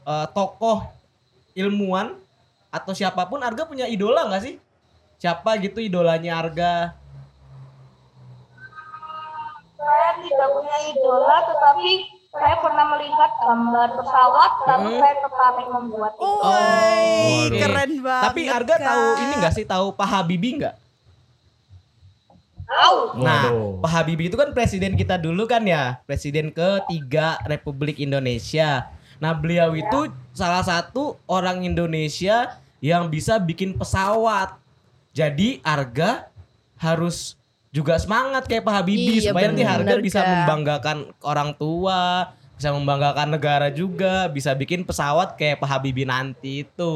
eh, 0.05 0.27
tokoh 0.31 0.85
ilmuwan 1.53 2.13
atau 2.69 2.93
siapa 2.93 3.25
pun, 3.25 3.41
Arga 3.41 3.65
punya 3.65 3.89
idola 3.89 4.29
nggak 4.29 4.43
sih? 4.45 4.55
Siapa 5.17 5.57
gitu 5.59 5.81
idolanya 5.81 6.37
Arga? 6.39 6.93
saya 9.75 10.17
tidak 10.17 10.49
punya 10.49 10.77
idola 10.89 11.45
tetapi 11.45 11.89
saya 12.35 12.55
pernah 12.59 12.85
melihat 12.91 13.31
gambar 13.39 13.89
pesawat 13.95 14.51
lalu 14.65 14.89
Hmm. 14.91 14.99
saya 14.99 15.15
tertarik 15.17 15.67
membuat 15.69 16.13
itu. 16.13 16.23
Woi, 16.25 16.43
Waduh. 16.45 17.59
keren 17.59 17.91
banget. 18.03 18.23
Tapi 18.27 18.41
Arga 18.45 18.75
Kak. 18.75 18.83
tahu 18.83 19.05
ini 19.17 19.33
nggak 19.39 19.53
sih? 19.53 19.65
Tahu 19.65 19.85
Pak 19.91 20.07
Habibie 20.07 20.53
nggak? 20.59 20.75
Tahu. 22.65 22.97
Nah, 23.21 23.43
Waduh. 23.47 23.71
Pak 23.79 23.91
Habibie 23.93 24.27
itu 24.27 24.35
kan 24.35 24.49
presiden 24.51 24.97
kita 24.97 25.15
dulu 25.15 25.45
kan 25.45 25.61
ya, 25.63 26.01
presiden 26.03 26.49
ketiga 26.49 27.37
Republik 27.45 28.01
Indonesia. 28.01 28.89
Nah, 29.15 29.31
beliau 29.31 29.71
itu 29.71 30.11
salah 30.35 30.59
satu 30.59 31.15
orang 31.25 31.63
Indonesia 31.63 32.57
yang 32.83 33.07
bisa 33.07 33.39
bikin 33.39 33.77
pesawat. 33.77 34.57
Jadi 35.15 35.63
Arga 35.63 36.27
harus 36.75 37.39
juga 37.75 37.99
semangat 37.99 38.47
kayak 38.47 38.63
Pak 38.63 38.73
Habibie 38.79 39.19
Iya, 39.19 39.35
supaya 39.35 39.51
nanti 39.51 39.67
Harga 39.67 39.99
bener, 39.99 39.99
bisa 39.99 40.23
membanggakan 40.23 40.97
orang 41.19 41.51
tua, 41.59 42.31
bisa 42.55 42.71
membanggakan 42.71 43.35
negara 43.35 43.67
juga, 43.67 44.31
bisa 44.31 44.55
bikin 44.55 44.87
pesawat 44.87 45.35
kayak 45.35 45.59
Pak 45.59 45.67
Habibie 45.67 46.07
nanti 46.07 46.63
itu. 46.63 46.95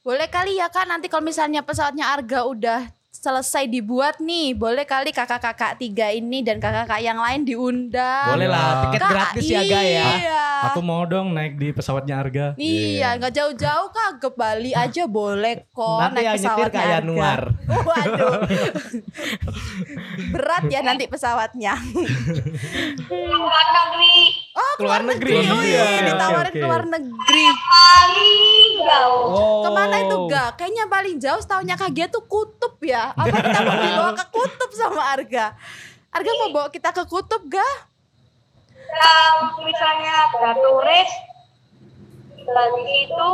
Boleh 0.00 0.32
kali 0.32 0.56
ya 0.56 0.72
kak 0.72 0.88
nanti 0.88 1.12
kalau 1.12 1.28
misalnya 1.28 1.60
pesawatnya 1.60 2.08
Arga 2.08 2.48
udah 2.48 2.80
selesai 3.26 3.66
dibuat 3.66 4.22
nih, 4.22 4.54
boleh 4.54 4.86
kali 4.86 5.10
kakak-kakak 5.10 5.74
tiga 5.76 6.06
ini 6.08 6.40
dan 6.40 6.56
kakak-kakak 6.56 7.02
yang 7.02 7.18
lain 7.18 7.42
diundang. 7.42 8.30
Boleh 8.30 8.46
lah, 8.46 8.62
Ya. 8.62 8.78
tiket 8.86 9.00
Kak, 9.00 9.10
gratis 9.10 9.44
ya 9.44 9.60
Ga 9.60 9.80
ya. 9.82 10.06
Iya. 10.14 10.44
Aku 10.64 10.80
mau 10.80 11.02
dong 11.04 11.34
naik 11.34 11.58
di 11.58 11.68
pesawatnya 11.68 12.14
Arga. 12.16 12.46
Iya, 12.56 13.18
nggak 13.18 13.34
jauh-jauh 13.34 13.90
kak 13.90 14.22
ke 14.22 14.28
Bali 14.30 14.70
aja 14.72 15.04
boleh 15.04 15.66
kok 15.68 15.98
Nanti 16.00 16.14
naik 16.14 16.24
yang 16.24 16.36
nyetir 16.36 16.46
pesawatnya 16.46 16.70
kayak 16.72 16.94
Arga. 16.96 17.04
Nuar. 17.04 17.40
Waduh, 17.66 18.34
berat 20.32 20.64
ya 20.68 20.80
nanti 20.80 21.04
pesawatnya. 21.06 21.74
Luar 23.10 23.66
negeri 23.68 24.18
Oh 24.54 24.72
Keluar 24.76 25.00
keluar, 25.00 25.00
negeri. 25.04 25.32
negeri, 25.34 25.50
oh 25.50 25.62
Iya, 25.62 25.84
iya 25.84 26.00
ditawarin 26.06 26.46
oke. 26.48 26.56
keluar 26.56 26.82
negeri. 26.86 27.44
Oh. 27.44 28.95
Itu? 30.50 30.56
Kayaknya 30.58 30.84
paling 30.86 31.16
jauh 31.18 31.40
setahunya 31.42 31.74
Kak 31.74 31.90
Gia 31.94 32.06
tuh 32.06 32.24
kutub 32.26 32.74
ya. 32.82 33.10
Apa 33.14 33.36
kita 33.36 33.58
mau 33.62 33.76
dibawa 33.82 34.12
ke 34.14 34.24
kutub 34.30 34.70
sama 34.74 35.02
Arga? 35.14 35.46
Arga 36.14 36.30
mau 36.40 36.50
bawa 36.54 36.68
kita 36.70 36.90
ke 36.94 37.02
kutub 37.04 37.42
gak? 37.50 37.76
Yang 38.86 39.38
misalnya 39.66 40.12
ada 40.30 40.50
turis 40.62 41.10
dari 42.46 42.82
situ 42.86 43.30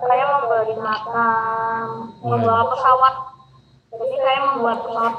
saya 0.00 0.24
membeli 0.38 0.74
makan, 0.78 1.84
membawa 2.22 2.62
pesawat. 2.72 3.14
Jadi 3.90 4.16
saya 4.22 4.38
membuat 4.54 4.78
pesawat 4.86 5.16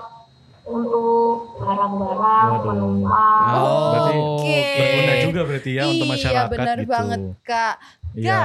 untuk 0.62 1.58
barang-barang, 1.60 2.50
penumpang. 2.64 3.54
Oh, 3.60 3.92
berarti 3.92 4.18
Oke. 4.18 4.62
berguna 4.78 5.14
juga 5.26 5.42
berarti 5.44 5.72
ya 5.74 5.84
untuk 5.90 6.08
masyarakat 6.08 6.46
Iya 6.48 6.54
benar 6.54 6.78
gitu. 6.80 6.90
banget 6.90 7.20
Kak. 7.44 7.76
Iya. 8.16 8.40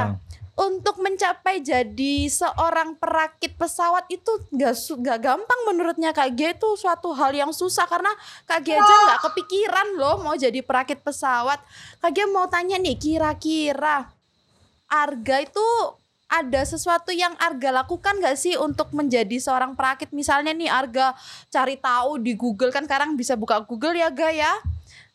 Untuk 0.57 1.05
mencapai 1.05 1.61
jadi 1.61 2.33
seorang 2.33 2.97
perakit 2.97 3.61
pesawat 3.61 4.09
itu 4.09 4.33
gak, 4.57 4.73
su- 4.73 4.97
gak 5.05 5.21
gampang 5.21 5.61
menurutnya 5.69 6.17
Kak 6.17 6.33
Gia 6.33 6.57
itu 6.57 6.81
suatu 6.81 7.13
hal 7.13 7.37
yang 7.37 7.53
susah 7.53 7.85
karena 7.85 8.09
Kak 8.49 8.65
Gia 8.65 8.81
aja 8.81 8.95
gak 9.13 9.23
kepikiran 9.31 10.01
loh 10.01 10.25
mau 10.25 10.33
jadi 10.33 10.65
perakit 10.65 11.05
pesawat. 11.05 11.61
Kak 12.01 12.09
Gia 12.17 12.25
mau 12.33 12.49
tanya 12.49 12.81
nih 12.81 12.97
kira-kira 12.97 14.09
Arga 14.89 15.45
itu 15.45 15.69
ada 16.27 16.65
sesuatu 16.65 17.13
yang 17.13 17.37
Arga 17.37 17.85
lakukan 17.85 18.17
gak 18.25 18.41
sih 18.41 18.57
untuk 18.57 18.97
menjadi 18.97 19.37
seorang 19.37 19.77
perakit? 19.77 20.09
Misalnya 20.17 20.57
nih 20.57 20.73
Arga 20.73 21.13
cari 21.53 21.77
tahu 21.77 22.17
di 22.17 22.33
Google 22.33 22.73
kan 22.73 22.89
sekarang 22.89 23.13
bisa 23.13 23.37
buka 23.37 23.61
Google 23.61 23.93
ya 23.93 24.09
Ga 24.09 24.33
ya 24.33 24.57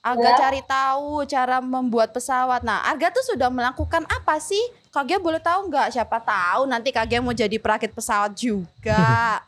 Arga 0.02 0.24
Ya. 0.24 0.38
cari 0.40 0.62
tahu 0.62 1.24
cara 1.24 1.58
membuat 1.58 2.10
pesawat 2.10 2.62
nah 2.62 2.82
Arga 2.84 3.10
tuh 3.10 3.22
sudah 3.24 3.48
melakukan 3.48 4.02
apa 4.08 4.38
sih 4.38 4.62
Kagak 4.90 5.18
boleh 5.18 5.38
tahu 5.38 5.70
nggak 5.70 5.88
siapa 5.90 6.18
tahu 6.18 6.66
nanti 6.66 6.90
Kagak 6.90 7.20
mau 7.20 7.32
jadi 7.32 7.54
perakit 7.56 7.90
pesawat 7.90 8.34
juga 8.34 9.40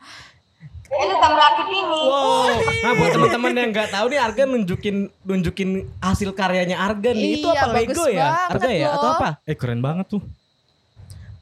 Saya 0.84 1.10
sedang 1.10 1.32
merakit 1.32 1.66
ini. 1.66 2.00
Wow. 2.06 2.54
Nah 2.54 2.92
buat 2.94 3.10
teman-teman 3.10 3.50
yang 3.52 3.70
nggak 3.70 3.90
tahu 3.90 4.06
nih 4.06 4.20
Arga 4.20 4.42
nunjukin 4.44 4.96
nunjukin 5.20 5.70
hasil 5.98 6.30
karyanya 6.30 6.78
Arga 6.78 7.10
nih. 7.10 7.40
itu 7.40 7.48
Iya, 7.48 7.60
apa 7.60 7.72
bagus 7.74 7.96
Lego 7.96 8.04
ya? 8.06 8.22
banget 8.22 8.50
Arga 8.54 8.70
ya 8.70 8.88
atau 8.92 9.08
apa? 9.12 9.28
Eh 9.42 9.54
keren 9.54 9.80
banget 9.80 10.06
tuh. 10.08 10.22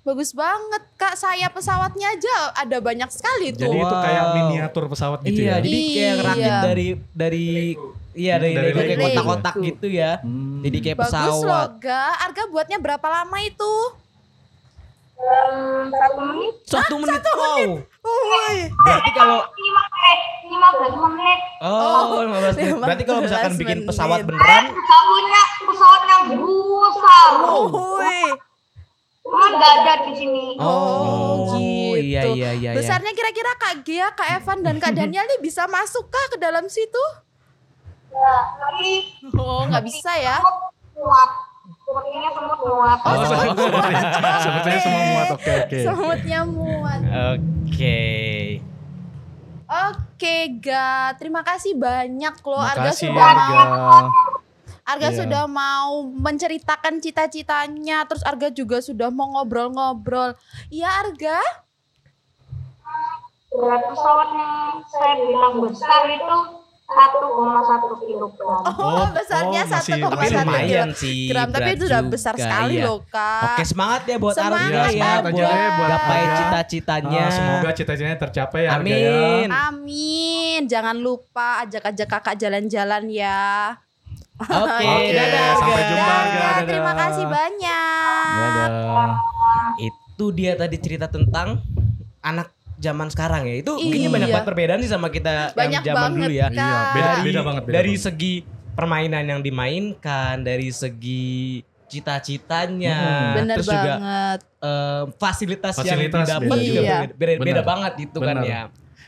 bagus 0.03 0.33
banget 0.33 0.83
Kak 0.97 1.15
saya 1.15 1.47
pesawatnya 1.47 2.11
aja 2.11 2.35
ada 2.57 2.81
banyak 2.81 3.07
sekali 3.07 3.53
tuh 3.53 3.61
Jadi 3.63 3.79
itu 3.79 3.97
kayak 4.01 4.25
miniatur 4.33 4.85
pesawat 4.89 5.23
gitu 5.23 5.41
iya, 5.41 5.47
ya. 5.49 5.57
jadi 5.61 5.69
kayak 5.71 5.95
Iya. 5.95 6.13
ngerakit 6.17 6.55
dari 6.61 6.89
dari 7.15 7.47
iya 8.13 8.35
dari, 8.37 8.53
Dari 8.55 8.71
Lego 8.73 8.81
kayak 8.81 9.01
kotak-kotak 9.01 9.55
gitu 9.61 9.87
ya. 9.89 10.21
Hmm. 10.21 10.61
Jadi 10.65 10.79
kayak 10.81 10.99
bagus 11.01 11.13
pesawat. 11.13 11.69
Ga 11.81 12.03
Arga 12.25 12.43
buatnya 12.49 12.79
berapa 12.79 13.07
lama 13.09 13.39
itu 13.45 13.75
Dalam 15.23 15.87
satu 15.95 16.19
menit, 16.27 16.55
Satu 16.67 16.95
menit. 16.99 17.23
Wow. 17.23 17.79
Woi. 18.03 18.57
Berarti 18.75 19.11
kalau 19.15 19.39
lima 19.47 19.83
eh 19.87 20.19
belas 20.53 20.95
menit. 20.99 21.41
oh, 21.63 22.21
15 22.27 22.59
menit. 22.59 22.75
Berarti 22.83 23.03
kalau 23.07 23.21
misalkan 23.23 23.53
15 23.55 23.61
bikin 23.63 23.79
menit. 23.79 23.89
pesawat 23.89 24.19
Saya 24.19 24.27
beneran 24.27 24.65
sudah 24.75 25.01
punya 25.07 25.43
pesawat 25.63 26.03
yang 26.11 26.23
besar. 26.43 27.31
Woi. 27.71 28.23
Cuma 29.23 29.47
nggak 29.55 29.73
ada 29.81 29.93
di 30.05 30.13
sini. 30.19 30.47
Oh, 30.59 31.47
gitu. 31.55 32.03
Iya 32.03 32.23
iya 32.35 32.51
iya. 32.59 32.71
iya. 32.71 32.71
Besarnya 32.75 33.15
kira-kira 33.15 33.55
Kak 33.57 33.87
Gia, 33.87 34.11
Kak 34.13 34.29
Evan 34.43 34.59
dan 34.67 34.77
Kak 34.83 34.93
Daniel 34.93 35.25
nih 35.25 35.41
bisa 35.41 35.65
masuk 35.71 36.11
kah 36.11 36.27
ke 36.35 36.37
dalam 36.43 36.67
situ? 36.67 37.05
Ya, 38.13 38.37
Oh, 39.33 39.65
nggak 39.67 39.85
bisa 39.85 40.13
ya. 40.15 40.37
semut 40.37 40.57
muat. 40.95 41.31
Sepertinya 41.83 42.31
semut 42.31 42.59
muat. 42.61 42.99
Oh, 43.01 43.15
semut 43.17 43.57
sepertinya, 43.57 43.69
muat. 43.73 44.39
sepertinya 44.39 44.77
Oke. 44.77 44.85
semua 44.85 45.03
muat. 45.03 45.27
Oke, 45.33 45.53
oke. 45.59 45.79
Semutnya 45.81 46.41
muat. 46.45 47.01
Oke. 47.33 48.01
Oke, 49.67 50.37
Ga. 50.61 51.17
Terima 51.17 51.41
kasih 51.41 51.73
banyak 51.75 52.35
loh. 52.43 52.61
Arga 52.61 52.93
Makasih 52.93 53.09
sudah 53.09 53.31
mau 53.33 53.57
Arga. 53.57 53.99
Arga 54.83 55.09
Iya. 55.09 55.19
sudah 55.25 55.45
mau 55.47 55.93
menceritakan 56.05 56.95
cita-citanya, 56.99 58.05
terus 58.05 58.21
Arga 58.23 58.51
juga 58.51 58.79
sudah 58.79 59.09
mau 59.09 59.33
ngobrol-ngobrol. 59.33 60.37
Iya, 60.69 60.91
Arga? 61.01 61.39
Berat 63.49 63.83
pesawat 63.87 64.29
yang 64.33 64.53
saya 64.87 65.15
bilang 65.23 65.55
besar 65.61 66.03
itu 66.09 66.37
1,1 66.93 68.05
kilogram. 68.05 68.63
Oh, 68.77 69.07
besarnya 69.11 69.63
oh, 69.65 69.73
masih- 69.73 69.97
1,1 69.97 70.13
Tapi 70.13 70.21
Masih 70.21 70.37
lumayan 70.37 70.63
kilogram. 70.63 70.89
sih. 70.95 71.21
Tapi 71.33 71.51
berat 71.53 71.73
itu 71.73 71.85
udah 71.89 72.03
juga, 72.05 72.13
besar 72.13 72.35
sekali 72.37 72.75
iya. 72.77 72.85
loh, 72.87 72.99
Kak. 73.09 73.43
Oke 73.49 73.63
semangat 73.65 74.03
ya 74.05 74.17
buat 74.21 74.35
Semangat, 74.37 74.61
Arga 74.63 74.91
ya 74.93 75.13
buat 75.25 75.33
deh 75.33 75.67
buat 75.73 75.89
gapai 75.91 76.23
cita-citanya. 76.37 77.25
Ah, 77.25 77.33
semoga 77.33 77.69
cita-citanya 77.73 78.19
tercapai 78.21 78.61
ya 78.65 78.71
Arga 78.77 78.93
ya. 78.93 79.11
Amin. 79.11 79.49
Amin. 79.51 80.61
Jangan 80.69 80.97
lupa 81.01 81.49
ajak-ajak 81.67 82.09
kakak 82.09 82.37
jalan-jalan 82.39 83.03
ya. 83.11 83.77
Oke, 84.43 84.85
Oke, 84.97 85.13
dadah 85.13 85.49
sampai 85.59 85.83
jumpa, 85.87 86.13
Arga. 86.13 86.31
Dadah, 86.33 86.51
dadah. 86.53 86.67
terima 86.69 86.93
kasih 86.97 87.25
banyak. 87.27 88.29
Dadah. 88.39 89.11
Itu 89.81 90.27
dia 90.33 90.53
tadi 90.55 90.77
cerita 90.79 91.07
tentang 91.09 91.63
anak 92.23 92.53
zaman 92.83 93.09
sekarang 93.09 93.47
ya. 93.47 93.55
Itu 93.57 93.79
kayaknya 93.79 93.97
Iya. 94.03 94.11
banyak 94.11 94.29
banget 94.29 94.49
perbedaan 94.49 94.81
sih 94.81 94.91
sama 94.91 95.09
kita 95.09 95.55
Banyak 95.55 95.81
yang 95.81 95.87
zaman 95.87 96.03
banget, 96.05 96.19
dulu 96.21 96.33
ya. 96.33 96.47
Kak. 96.47 96.53
Iya, 96.53 96.79
beda, 96.91 97.07
dari, 97.09 97.23
beda 97.25 97.41
banget. 97.41 97.63
Beda 97.63 97.75
dari 97.75 97.89
banget. 97.89 98.05
segi 98.05 98.33
permainan 98.73 99.25
yang 99.25 99.41
dimainkan, 99.41 100.35
dari 100.41 100.69
segi 100.69 101.33
cita-citanya, 101.87 102.97
Hmm. 102.97 103.35
Bener 103.37 103.57
terus 103.57 103.69
juga 103.69 103.93
banget. 103.95 104.41
eh, 104.59 105.03
fasilitas, 105.17 105.75
Fasilitas 105.75 106.25
yang 106.25 106.41
didapat 106.41 106.41
beda 106.49 106.63
juga 106.63 106.81
juga. 106.81 106.97
beda, 107.13 107.33
beda, 107.39 107.63
banget 107.63 107.93
itu 108.01 108.19
kan 108.19 108.37
Benar. 108.37 108.45
ya. 108.45 108.61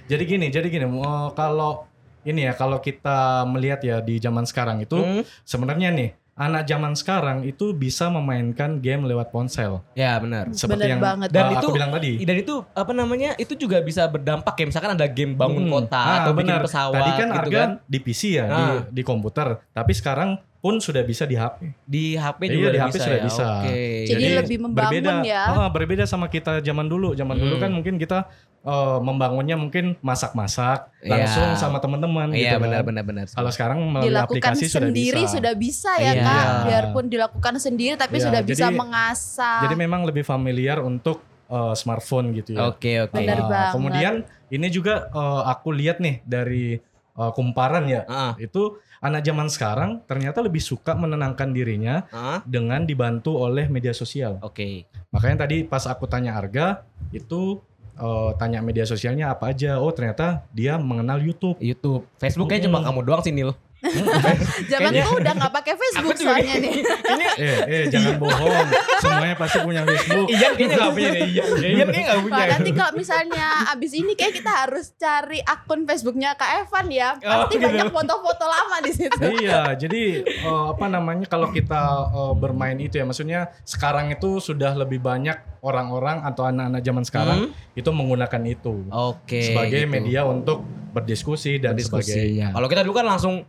Jadi 0.05 0.23
gini, 0.27 0.47
jadi 0.49 0.67
gini, 0.69 0.85
mau 0.85 1.33
kalau 1.33 1.89
ini 2.23 2.41
ya 2.43 2.53
kalau 2.53 2.77
kita 2.79 3.19
melihat 3.47 3.81
ya 3.81 3.97
di 3.99 4.17
zaman 4.17 4.45
sekarang 4.45 4.81
itu 4.81 4.97
Hmm, 4.97 5.23
sebenarnya 5.43 5.89
nih 5.91 6.11
anak 6.35 6.63
zaman 6.65 6.93
sekarang 6.93 7.39
itu 7.43 7.71
bisa 7.71 8.07
memainkan 8.09 8.77
game 8.77 9.05
lewat 9.05 9.31
ponsel 9.31 9.79
ya 9.95 10.19
benar. 10.19 10.51
seperti 10.51 10.83
Bener 10.83 10.91
yang 10.91 11.01
banget. 11.01 11.29
Dan 11.31 11.43
uh, 11.45 11.51
itu- 11.53 11.59
aku 11.61 11.71
bilang 11.73 11.91
tadi. 11.91 12.13
Dan 12.21 12.37
itu 12.37 12.55
apa 12.69 12.93
namanya? 12.93 13.31
Itu 13.37 13.55
juga 13.55 13.79
bisa 13.79 14.03
berdampak 14.05 14.53
ya 14.53 14.67
misalkan 14.67 14.93
ada 14.93 15.07
game 15.07 15.33
bangun 15.33 15.63
Hmm. 15.63 15.75
kota 15.81 15.95
Ah, 15.97 16.15
atau 16.21 16.33
bikin 16.33 16.51
benar. 16.51 16.63
pesawat 16.63 16.95
Tadi 16.97 17.11
kan 17.13 17.29
gitu 17.29 17.39
harga 17.39 17.61
kan. 17.61 17.71
di 17.85 17.99
PC 18.01 18.23
ya, 18.33 18.45
di, 18.45 18.53
Ah. 18.53 18.81
di 18.91 19.03
komputer. 19.03 19.49
Tapi 19.71 19.93
sekarang 19.93 20.31
pun 20.65 20.81
sudah 20.81 21.05
bisa 21.05 21.29
di 21.29 21.37
HP. 21.37 21.77
Di 21.85 22.17
HP 22.17 22.41
Iya, 22.41 22.51
juga 22.51 22.67
di 22.67 22.73
udah 22.73 22.81
HP 22.81 22.89
bisa 22.89 23.05
sudah 23.05 23.21
ya. 23.21 23.25
bisa. 23.29 23.45
Oke. 23.61 23.85
Jadi 24.09 24.25
lebih 24.33 24.57
membangun 24.59 24.93
berbeda, 24.97 25.15
ya. 25.23 25.43
ah, 25.53 25.69
berbeda 25.69 26.05
sama 26.05 26.27
kita 26.27 26.59
zaman 26.59 26.89
dulu. 26.89 27.13
Zaman 27.13 27.37
dulu 27.37 27.55
Hmm. 27.55 27.63
kan 27.63 27.71
mungkin 27.71 27.95
kita 27.97 28.19
eh, 28.65 28.99
membangunnya 28.99 29.61
mungkin 29.61 29.93
masak-masak 30.01 30.89
Iya. 30.99 31.13
langsung 31.13 31.53
sama 31.55 31.77
teman-teman 31.79 32.33
Iya 32.33 32.57
gitu 32.57 32.65
benar 32.65 32.81
kan. 32.81 32.89
benar 32.89 33.05
benar. 33.05 33.25
Kalau 33.29 33.53
sekarang 33.53 33.77
melalui 33.85 34.09
dilakukan 34.09 34.41
aplikasi 34.41 34.65
sudah 34.65 34.89
sendiri 34.89 35.21
bisa. 35.21 35.35
sudah 35.37 35.53
bisa 35.53 35.91
ya 35.95 36.11
Iya. 36.11 36.25
kak 36.25 36.47
biarpun 36.65 37.05
dilakukan 37.07 37.55
sendiri 37.59 37.95
tapi 37.95 38.17
Iya, 38.17 38.25
sudah 38.25 38.41
bisa 38.41 38.67
jadi- 38.67 38.81
mengasah 38.81 39.61
Jadi 39.63 39.77
memang 39.77 40.01
lebih 40.03 40.25
familiar 40.25 40.81
untuk 40.81 41.21
eh, 41.45 41.75
smartphone 41.77 42.33
gitu 42.33 42.57
ya. 42.57 42.65
Oke 42.67 43.05
oke. 43.05 43.13
Benar 43.13 43.37
Ah, 43.37 43.45
banget. 43.45 43.73
Kemudian 43.77 44.15
ini 44.49 44.67
juga 44.71 45.13
eh, 45.13 45.43
aku 45.45 45.69
lihat 45.71 46.01
nih 46.01 46.25
dari 46.25 46.81
eh, 47.15 47.33
kumparan 47.33 47.85
ya. 47.87 48.03
Ah, 48.07 48.33
Itu 48.37 48.79
anak 48.99 49.21
zaman 49.23 49.53
sekarang 49.53 49.91
ternyata 50.05 50.41
lebih 50.41 50.61
suka 50.61 50.97
menenangkan 50.97 51.53
dirinya 51.53 52.09
ah, 52.09 52.41
dengan 52.45 52.83
dibantu 52.83 53.37
oleh 53.37 53.69
media 53.69 53.93
sosial. 53.93 54.41
Oke. 54.41 54.89
Makanya 55.13 55.45
tadi 55.45 55.63
pas 55.63 55.85
aku 55.85 56.09
tanya 56.09 56.35
harga 56.35 56.83
itu 57.11 57.61
eh, 57.95 58.31
tanya 58.37 58.59
media 58.59 58.83
sosialnya 58.83 59.31
apa 59.31 59.55
aja. 59.55 59.79
Oh 59.79 59.93
ternyata 59.95 60.43
dia 60.51 60.75
mengenal 60.77 61.21
YouTube. 61.21 61.55
YouTube, 61.61 62.03
Facebook 62.19 62.51
kayaknya 62.51 62.67
cuma 62.67 62.81
Hmm. 62.83 62.91
kamu 62.91 63.01
doang 63.07 63.23
sih 63.23 63.31
Nil. 63.31 63.55
Zamanku 64.71 65.11
udah 65.21 65.33
nggak 65.37 65.53
pakai 65.53 65.75
Facebook 65.77 66.17
juga 66.17 66.37
soalnya 66.37 66.55
nih. 66.61 66.75
Ini 67.15 67.27
Eh, 67.35 67.59
eh 67.67 67.85
jangan 67.91 68.15
bohong. 68.23 68.67
Semuanya 69.03 69.37
pasti 69.37 69.59
punya 69.61 69.83
Facebook. 69.85 70.27
Ian 70.31 70.53
kayaknya 70.57 70.77
gak 70.79 70.93
punya 70.95 71.11
Ian 71.15 71.49
kayaknya 71.91 72.05
gak 72.09 72.21
punya. 72.23 72.35
Wah, 72.35 72.47
nanti 72.57 72.71
kalau 72.73 72.93
misalnya 72.95 73.47
abis 73.75 73.93
ini 73.93 74.13
kayak 74.15 74.35
kita 74.41 74.53
harus 74.53 74.87
cari 74.97 75.39
akun 75.45 75.85
Facebooknya 75.85 76.39
Kak 76.39 76.51
Evan 76.65 76.87
ya. 76.89 77.11
Oh, 77.21 77.45
Pasti 77.45 77.55
gitu. 77.59 77.65
banyak 77.67 77.89
foto-foto 77.91 78.45
lama 78.47 78.77
di 78.81 78.93
situ. 78.95 79.19
iya, 79.43 79.63
jadi 79.75 80.03
eh, 80.25 80.65
apa 80.71 80.87
namanya 80.89 81.27
kalau 81.29 81.51
kita 81.51 81.83
eh, 82.13 82.35
bermain 82.39 82.79
itu 82.79 82.97
ya, 83.01 83.05
maksudnya 83.05 83.41
sekarang 83.67 84.13
itu 84.15 84.39
sudah 84.41 84.73
lebih 84.79 85.03
banyak 85.03 85.37
orang-orang 85.65 86.21
atau 86.29 86.45
anak-anak 86.45 86.83
zaman 86.85 87.05
sekarang 87.09 87.39
itu 87.73 87.89
menggunakan 87.89 88.43
itu 88.45 88.85
Oke. 88.93 89.41
sebagai 89.41 89.89
gitu. 89.89 89.93
media 89.93 90.29
untuk 90.29 90.61
berdiskusi 90.95 91.59
dan 91.59 91.75
Diskusi. 91.75 92.13
sebagainya. 92.13 92.49
Kalau 92.55 92.69
kita 92.69 92.81
dulu 92.87 92.95
kan 93.01 93.07
langsung 93.09 93.43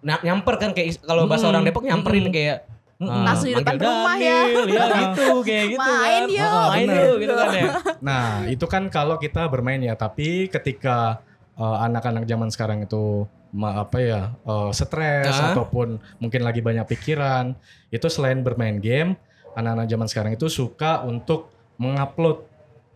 na- 0.00 0.20
nyamper 0.20 0.54
kan 0.56 0.70
kayak 0.70 1.00
kalau 1.00 1.24
bahasa 1.24 1.44
Mm-mm. 1.44 1.52
orang 1.52 1.62
Depok 1.64 1.84
nyamperin 1.84 2.24
Mm-mm. 2.24 2.34
kayak 2.34 2.58
ah, 2.98 3.24
Langsung 3.24 3.48
di 3.48 3.54
depan 3.56 3.74
rumah 3.76 4.16
ya. 4.16 4.38
Daniel, 4.42 4.66
ya 4.66 4.84
gitu 5.04 5.26
kayak 5.40 5.66
gitu 5.68 5.80
Main 5.80 6.22
kan. 6.22 6.26
yuk. 6.28 6.48
Ah, 6.48 6.68
Main 6.68 6.88
yuk 6.88 7.16
gitu 7.16 7.34
kan 7.34 7.48
ya. 7.52 7.64
Nah, 8.08 8.24
itu 8.46 8.64
kan 8.64 8.82
kalau 8.88 9.16
kita 9.16 9.42
bermain 9.46 9.78
ya, 9.78 9.94
tapi 9.94 10.46
ketika 10.48 11.22
eh, 11.54 11.76
anak-anak 11.80 12.24
zaman 12.24 12.48
sekarang 12.48 12.78
itu 12.80 13.22
ma- 13.50 13.80
apa 13.80 13.98
ya, 13.98 14.20
eh, 14.36 14.70
stres 14.72 15.30
Ah. 15.32 15.50
ataupun 15.50 15.88
mungkin 16.18 16.40
lagi 16.40 16.58
banyak 16.58 16.86
pikiran, 16.86 17.54
itu 17.88 18.06
selain 18.06 18.40
bermain 18.40 18.78
game, 18.78 19.14
anak-anak 19.52 19.86
zaman 19.86 20.06
sekarang 20.06 20.32
itu 20.32 20.46
suka 20.46 21.02
untuk 21.02 21.50
mengupload 21.76 22.42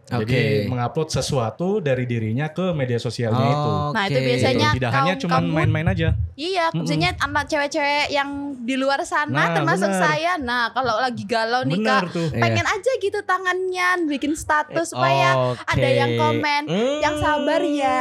Jadi 0.04 0.28
Oke. 0.28 0.42
mengupload 0.66 1.08
sesuatu 1.10 1.78
dari 1.78 2.04
dirinya 2.04 2.44
ke 2.46 2.70
media 2.70 2.98
sosialnya 2.98 3.48
itu. 3.48 3.70
Nah, 3.92 4.04
itu 4.04 4.18
biasanya 4.20 4.68
Gitu. 4.68 4.76
Tidak 4.76 4.90
hanya 4.92 5.14
kaum 5.14 5.22
cuma 5.22 5.36
kamu- 5.38 5.54
main-main 5.54 5.88
aja. 5.88 6.08
Iya, 6.34 6.64
Mm-mm. 6.66 6.76
maksudnya 6.78 7.10
anak 7.16 7.44
cewek-cewek 7.46 8.06
yang 8.10 8.28
di 8.58 8.74
luar 8.74 9.00
sana 9.02 9.32
Nah, 9.32 9.46
termasuk 9.54 9.88
benar. 9.88 10.02
saya. 10.04 10.32
Nah, 10.36 10.68
kalau 10.70 10.98
lagi 10.98 11.24
galau 11.24 11.62
nih 11.62 11.80
Kak, 11.80 12.02
tuh. 12.10 12.28
Iya. 12.28 12.40
pengen 12.40 12.66
aja 12.66 12.90
gitu 12.98 13.18
tangannya 13.22 13.88
bikin 14.04 14.32
status 14.34 14.90
supaya 14.90 15.28
Oke. 15.50 15.64
ada 15.66 15.88
yang 15.88 16.10
komen, 16.14 16.62
Hmm, 16.66 16.98
yang 17.00 17.14
sabar 17.16 17.60
ya. 17.62 18.00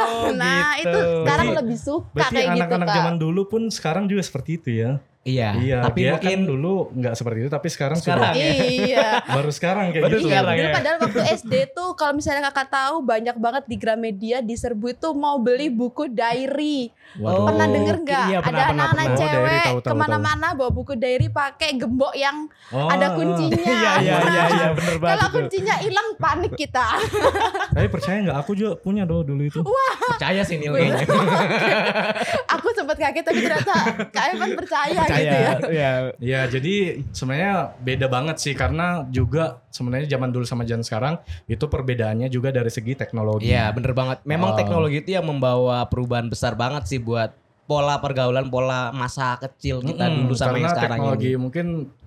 oh, 0.00 0.32
nah, 0.32 0.74
gitu. 0.76 0.88
itu 0.88 0.98
sekarang 1.22 1.46
Berarti- 1.46 1.58
lebih 1.60 1.78
suka 1.78 2.08
Berarti 2.10 2.34
kayak 2.34 2.46
gitu, 2.48 2.58
anak-anak 2.58 2.86
Kak. 2.88 2.96
zaman 2.96 3.14
dulu 3.16 3.40
pun 3.46 3.62
sekarang 3.68 4.04
juga 4.04 4.22
seperti 4.22 4.50
itu 4.56 4.70
ya. 4.72 4.90
Iya, 5.28 5.48
iya, 5.60 5.78
tapi 5.84 5.98
dia 6.00 6.16
mungkin 6.16 6.38
kan 6.40 6.48
dulu 6.48 6.74
nggak 6.90 7.14
seperti 7.14 7.38
itu, 7.44 7.50
tapi 7.50 7.68
sekarang, 7.68 7.98
Sekarang 8.00 8.32
sudah 8.32 8.40
ya. 8.40 8.52
Iya. 8.64 9.08
baru 9.36 9.50
sekarang 9.52 9.84
kayak 9.92 10.04
Baru 10.08 10.16
gitu. 10.16 10.24
Iya, 10.24 10.32
sekarang 10.32 10.54
dulu 10.56 10.64
ya. 10.64 10.72
padahal 10.72 10.96
waktu 10.98 11.20
SD 11.36 11.52
tuh 11.70 11.88
kalau 11.92 12.12
misalnya 12.16 12.42
kakak 12.48 12.68
tahu 12.68 12.94
banyak 13.02 13.36
banget 13.36 13.64
di 13.66 13.76
Gramedia 13.76 14.38
di 14.40 14.54
serbu 14.54 14.86
itu 14.88 15.08
mau 15.12 15.36
beli 15.36 15.68
buku 15.68 16.08
diary. 16.08 16.88
Waduh. 17.16 17.44
pernah 17.46 17.66
denger 17.66 17.96
nggak? 17.98 18.26
iya, 18.26 18.38
pernah, 18.38 18.60
Ada 18.60 18.72
anak-anak. 18.72 19.06
Oh, 19.08 19.16
cewek 19.16 19.64
ke 19.80 19.94
mana-mana 19.94 20.46
bawa 20.52 20.70
buku 20.70 20.92
diary 20.92 21.28
pakai 21.28 21.76
gembok 21.76 22.12
yang 22.12 22.48
Oh. 22.68 22.88
ada 22.88 23.12
kuncinya. 23.12 23.56
Iya 23.58 23.92
iya 23.98 24.16
iya 24.22 24.44
iya 24.46 24.68
bener 24.72 24.96
banget 24.96 25.16
Kalau 25.16 25.26
kuncinya 25.32 25.74
hilang 25.80 26.08
panik 26.14 26.52
kita. 26.52 26.86
Tapi 27.76 27.88
percaya 27.88 28.16
nggak? 28.22 28.38
Aku 28.38 28.52
juga 28.52 28.76
punya 28.76 29.04
doh 29.04 29.20
dulu 29.20 29.40
itu. 29.42 29.60
Percaya 30.08 30.40
sih 30.42 30.56
Nil 30.56 30.72
kayaknya. 30.72 31.04
Aku 32.54 32.66
sempat 32.72 32.96
kaget 32.98 33.24
tapi 33.24 33.40
ternyata 33.40 33.74
Kak 34.08 34.24
Evan 34.32 34.50
percaya, 34.52 35.00
Percaya. 35.00 35.17
Gitu 35.20 35.36
ya. 35.36 35.52
Iya. 35.68 35.90
Ya 36.18 36.40
jadi 36.46 36.74
sebenarnya 37.10 37.54
beda 37.78 38.06
banget 38.06 38.36
sih 38.38 38.52
karena 38.52 39.06
juga 39.08 39.60
sebenarnya 39.68 40.06
zaman 40.08 40.30
dulu 40.30 40.44
sama 40.44 40.62
zaman 40.62 40.82
sekarang 40.82 41.14
itu 41.44 41.64
perbedaannya 41.64 42.28
juga 42.28 42.48
dari 42.50 42.68
segi 42.68 42.94
teknologi. 42.94 43.48
Iya 43.48 43.70
bener 43.70 43.92
banget. 43.92 44.22
Memang 44.22 44.54
Wow. 44.54 44.58
teknologi 44.58 44.96
itu 45.00 45.10
yang 45.12 45.26
membawa 45.26 45.84
perubahan 45.86 46.26
besar 46.26 46.54
banget 46.54 46.86
sih 46.86 46.98
buat 46.98 47.32
pola 47.64 48.00
pergaulan, 48.00 48.48
pola 48.48 48.88
masa 48.90 49.36
kecil 49.36 49.84
kita 49.84 50.08
Mm-mm, 50.08 50.24
dulu 50.24 50.34
sama 50.34 50.56
karena 50.56 50.58
yang 50.58 50.72
sekarang 50.72 50.88
teknologi 50.96 51.28
ini. 51.28 51.36
mungkin 51.36 51.66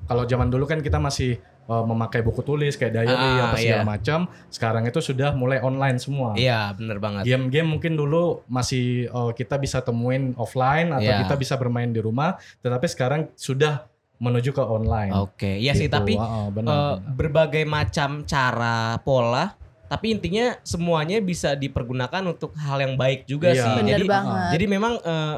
kalau 0.10 0.24
zaman 0.26 0.48
dulu 0.50 0.66
kan 0.66 0.82
kita 0.82 0.98
masih 0.98 1.38
uh, 1.72 1.88
memakai 1.88 2.20
buku 2.20 2.44
tulis 2.44 2.76
kayak 2.76 2.92
diary 2.92 3.16
Ah, 3.16 3.48
apa 3.48 3.56
segala 3.56 3.82
iya. 3.82 3.88
macam. 3.88 4.20
Sekarang 4.52 4.84
itu 4.84 5.00
sudah 5.00 5.32
mulai 5.32 5.64
online 5.64 5.96
semua. 5.96 6.36
Iya 6.36 6.76
bener 6.76 7.00
banget. 7.00 7.24
Game-game 7.24 7.72
mungkin 7.72 7.96
dulu 7.96 8.44
masih 8.46 9.08
uh, 9.08 9.32
kita 9.32 9.56
bisa 9.56 9.80
temuin 9.80 10.36
offline 10.36 10.92
atau 10.92 11.08
Iya. 11.08 11.24
kita 11.24 11.40
bisa 11.40 11.56
bermain 11.56 11.88
di 11.88 12.04
rumah, 12.04 12.36
tetapi 12.60 12.84
sekarang 12.86 13.32
sudah 13.34 13.88
menuju 14.20 14.52
ke 14.52 14.62
online. 14.62 15.16
Oke, 15.16 15.58
iya 15.58 15.72
sih 15.74 15.88
Gitu. 15.88 15.96
tapi 15.96 16.14
Wow, 16.14 16.52
benar, 16.52 16.70
eh, 16.70 16.78
benar. 17.00 17.16
berbagai 17.16 17.64
macam 17.66 18.10
cara 18.22 19.00
pola 19.02 19.56
tapi 19.88 20.08
intinya 20.08 20.56
semuanya 20.64 21.20
bisa 21.20 21.52
dipergunakan 21.52 22.24
untuk 22.24 22.56
hal 22.56 22.80
yang 22.80 22.96
baik 22.96 23.26
juga 23.26 23.52
Iya. 23.52 23.60
sih. 23.60 23.72
Bener 23.76 23.92
Jadi 23.98 24.08
banget. 24.08 24.50
jadi 24.56 24.66
memang 24.70 24.94
eh, 25.02 25.38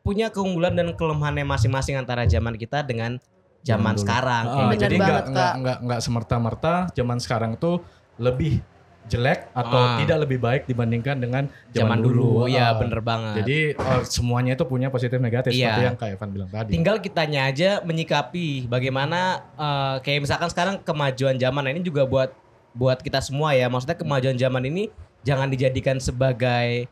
punya 0.00 0.28
keunggulan 0.28 0.72
dan 0.72 0.92
kelemahannya 0.92 1.44
masing-masing 1.44 1.94
antara 1.94 2.24
zaman 2.24 2.56
kita 2.56 2.82
dengan 2.82 3.16
zaman 3.64 3.94
dulu. 3.94 4.02
sekarang. 4.04 4.44
Kayak 4.44 4.68
gitu. 4.68 4.82
jadi 4.84 4.96
banget, 4.96 5.08
nggak 5.08 5.24
nggak 5.26 5.48
Kak. 5.48 5.54
nggak 5.58 5.78
nggak 5.82 6.00
semerta-merta 6.00 6.74
zaman 6.92 7.18
sekarang 7.18 7.52
tuh 7.56 7.80
lebih 8.16 8.60
jelek 9.04 9.52
atau 9.52 9.76
Ah. 9.76 10.00
tidak 10.00 10.24
lebih 10.24 10.38
baik 10.38 10.62
dibandingkan 10.64 11.20
dengan 11.20 11.44
zaman 11.70 12.00
dulu, 12.00 12.44
ya 12.46 12.72
Ah. 12.72 12.80
bener 12.80 13.00
banget. 13.00 13.44
Jadi 13.44 13.58
eh, 13.72 14.02
semuanya 14.02 14.52
itu 14.52 14.64
punya 14.64 14.88
positif 14.88 15.16
negatif 15.18 15.52
Iya. 15.52 15.60
seperti 15.70 15.84
yang 15.84 15.96
Kak 15.96 16.08
Evan 16.10 16.28
bilang 16.30 16.48
tadi. 16.48 16.70
Tinggal 16.72 16.96
kitanya 17.00 17.40
aja 17.44 17.70
menyikapi 17.80 18.64
bagaimana 18.64 19.20
eh, 19.54 19.96
kayak 20.00 20.24
misalkan 20.24 20.48
sekarang 20.48 20.74
kemajuan 20.80 21.36
zaman 21.36 21.68
ini 21.68 21.80
juga 21.80 22.04
buat 22.04 22.32
buat 22.72 22.98
kita 22.98 23.20
semua 23.20 23.52
ya. 23.52 23.68
Maksudnya 23.68 23.94
kemajuan 23.94 24.34
zaman 24.34 24.64
ini 24.64 24.88
jangan 25.20 25.48
dijadikan 25.48 25.96
sebagai 25.98 26.88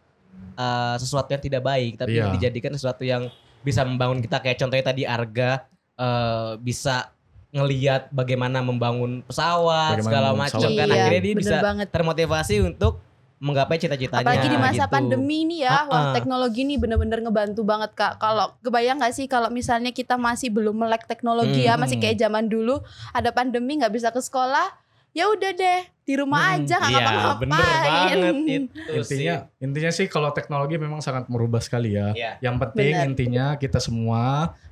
eh, 0.53 0.97
sesuatu 0.97 1.29
yang 1.29 1.41
tidak 1.41 1.63
baik, 1.63 1.97
tapi 1.97 2.13
Iya. 2.15 2.29
dijadikan 2.31 2.73
sesuatu 2.73 3.03
yang 3.03 3.33
bisa 3.61 3.81
membangun 3.83 4.21
kita 4.21 4.37
kayak 4.39 4.59
contohnya 4.59 4.85
tadi 4.85 5.03
Arga 5.03 5.65
eh, 5.95 6.53
bisa 6.59 7.11
ngeliat 7.51 8.09
bagaimana 8.09 8.61
membangun 8.61 9.21
pesawat 9.23 9.95
Bagaimana 9.95 10.07
segala 10.07 10.29
macam 10.33 10.61
kan 10.63 10.87
Iya, 10.89 10.95
akhirnya 10.97 11.21
dia 11.21 11.35
bener 11.35 11.43
bisa 11.43 11.57
banget. 11.61 11.87
termotivasi 11.93 12.55
untuk 12.63 13.05
menggapai 13.39 13.75
cita-citanya. 13.75 14.23
Apalagi 14.23 14.49
di 14.49 14.57
masa 14.57 14.87
gitu. 14.87 14.95
pandemi 14.95 15.43
ini 15.43 15.61
ya, 15.61 15.85
wah 15.85 16.09
Ha-ha. 16.09 16.15
teknologi 16.15 16.63
ini 16.63 16.79
bener-bener 16.79 17.19
ngebantu 17.21 17.61
banget 17.61 17.91
kak. 17.93 18.17
Kalau 18.17 18.55
kebayang 18.63 19.03
nggak 19.03 19.13
sih 19.13 19.27
kalau 19.27 19.51
misalnya 19.51 19.91
kita 19.91 20.15
masih 20.15 20.49
belum 20.49 20.79
melek 20.79 21.05
teknologi 21.05 21.67
ya, 21.67 21.75
Hmm. 21.75 21.83
masih 21.83 21.99
kayak 21.99 22.17
zaman 22.17 22.47
dulu, 22.47 22.79
ada 23.11 23.29
pandemi 23.29 23.77
nggak 23.77 23.91
bisa 23.91 24.09
ke 24.09 24.23
sekolah, 24.23 24.71
ya 25.13 25.29
udah 25.29 25.53
deh 25.53 25.81
di 26.03 26.15
rumah 26.15 26.41
Hmm. 26.43 26.55
aja 26.59 26.75
nggak 26.75 26.91
Iya, 26.91 26.99
ngapa-ngapain. 26.99 27.39
bener 27.39 27.61
banget 27.63 28.17
itu 28.57 28.93
intinya 28.93 29.35
intinya 29.59 29.91
sih 29.91 30.07
kalau 30.07 30.31
teknologi 30.31 30.75
memang 30.77 30.99
sangat 30.99 31.25
merubah 31.27 31.61
sekali 31.61 31.93
ya. 31.93 32.11
Iya. 32.11 32.31
Yang 32.41 32.57
penting 32.61 32.93
Benar. 32.93 33.07
intinya 33.07 33.47
kita 33.55 33.79
semua 33.79 34.23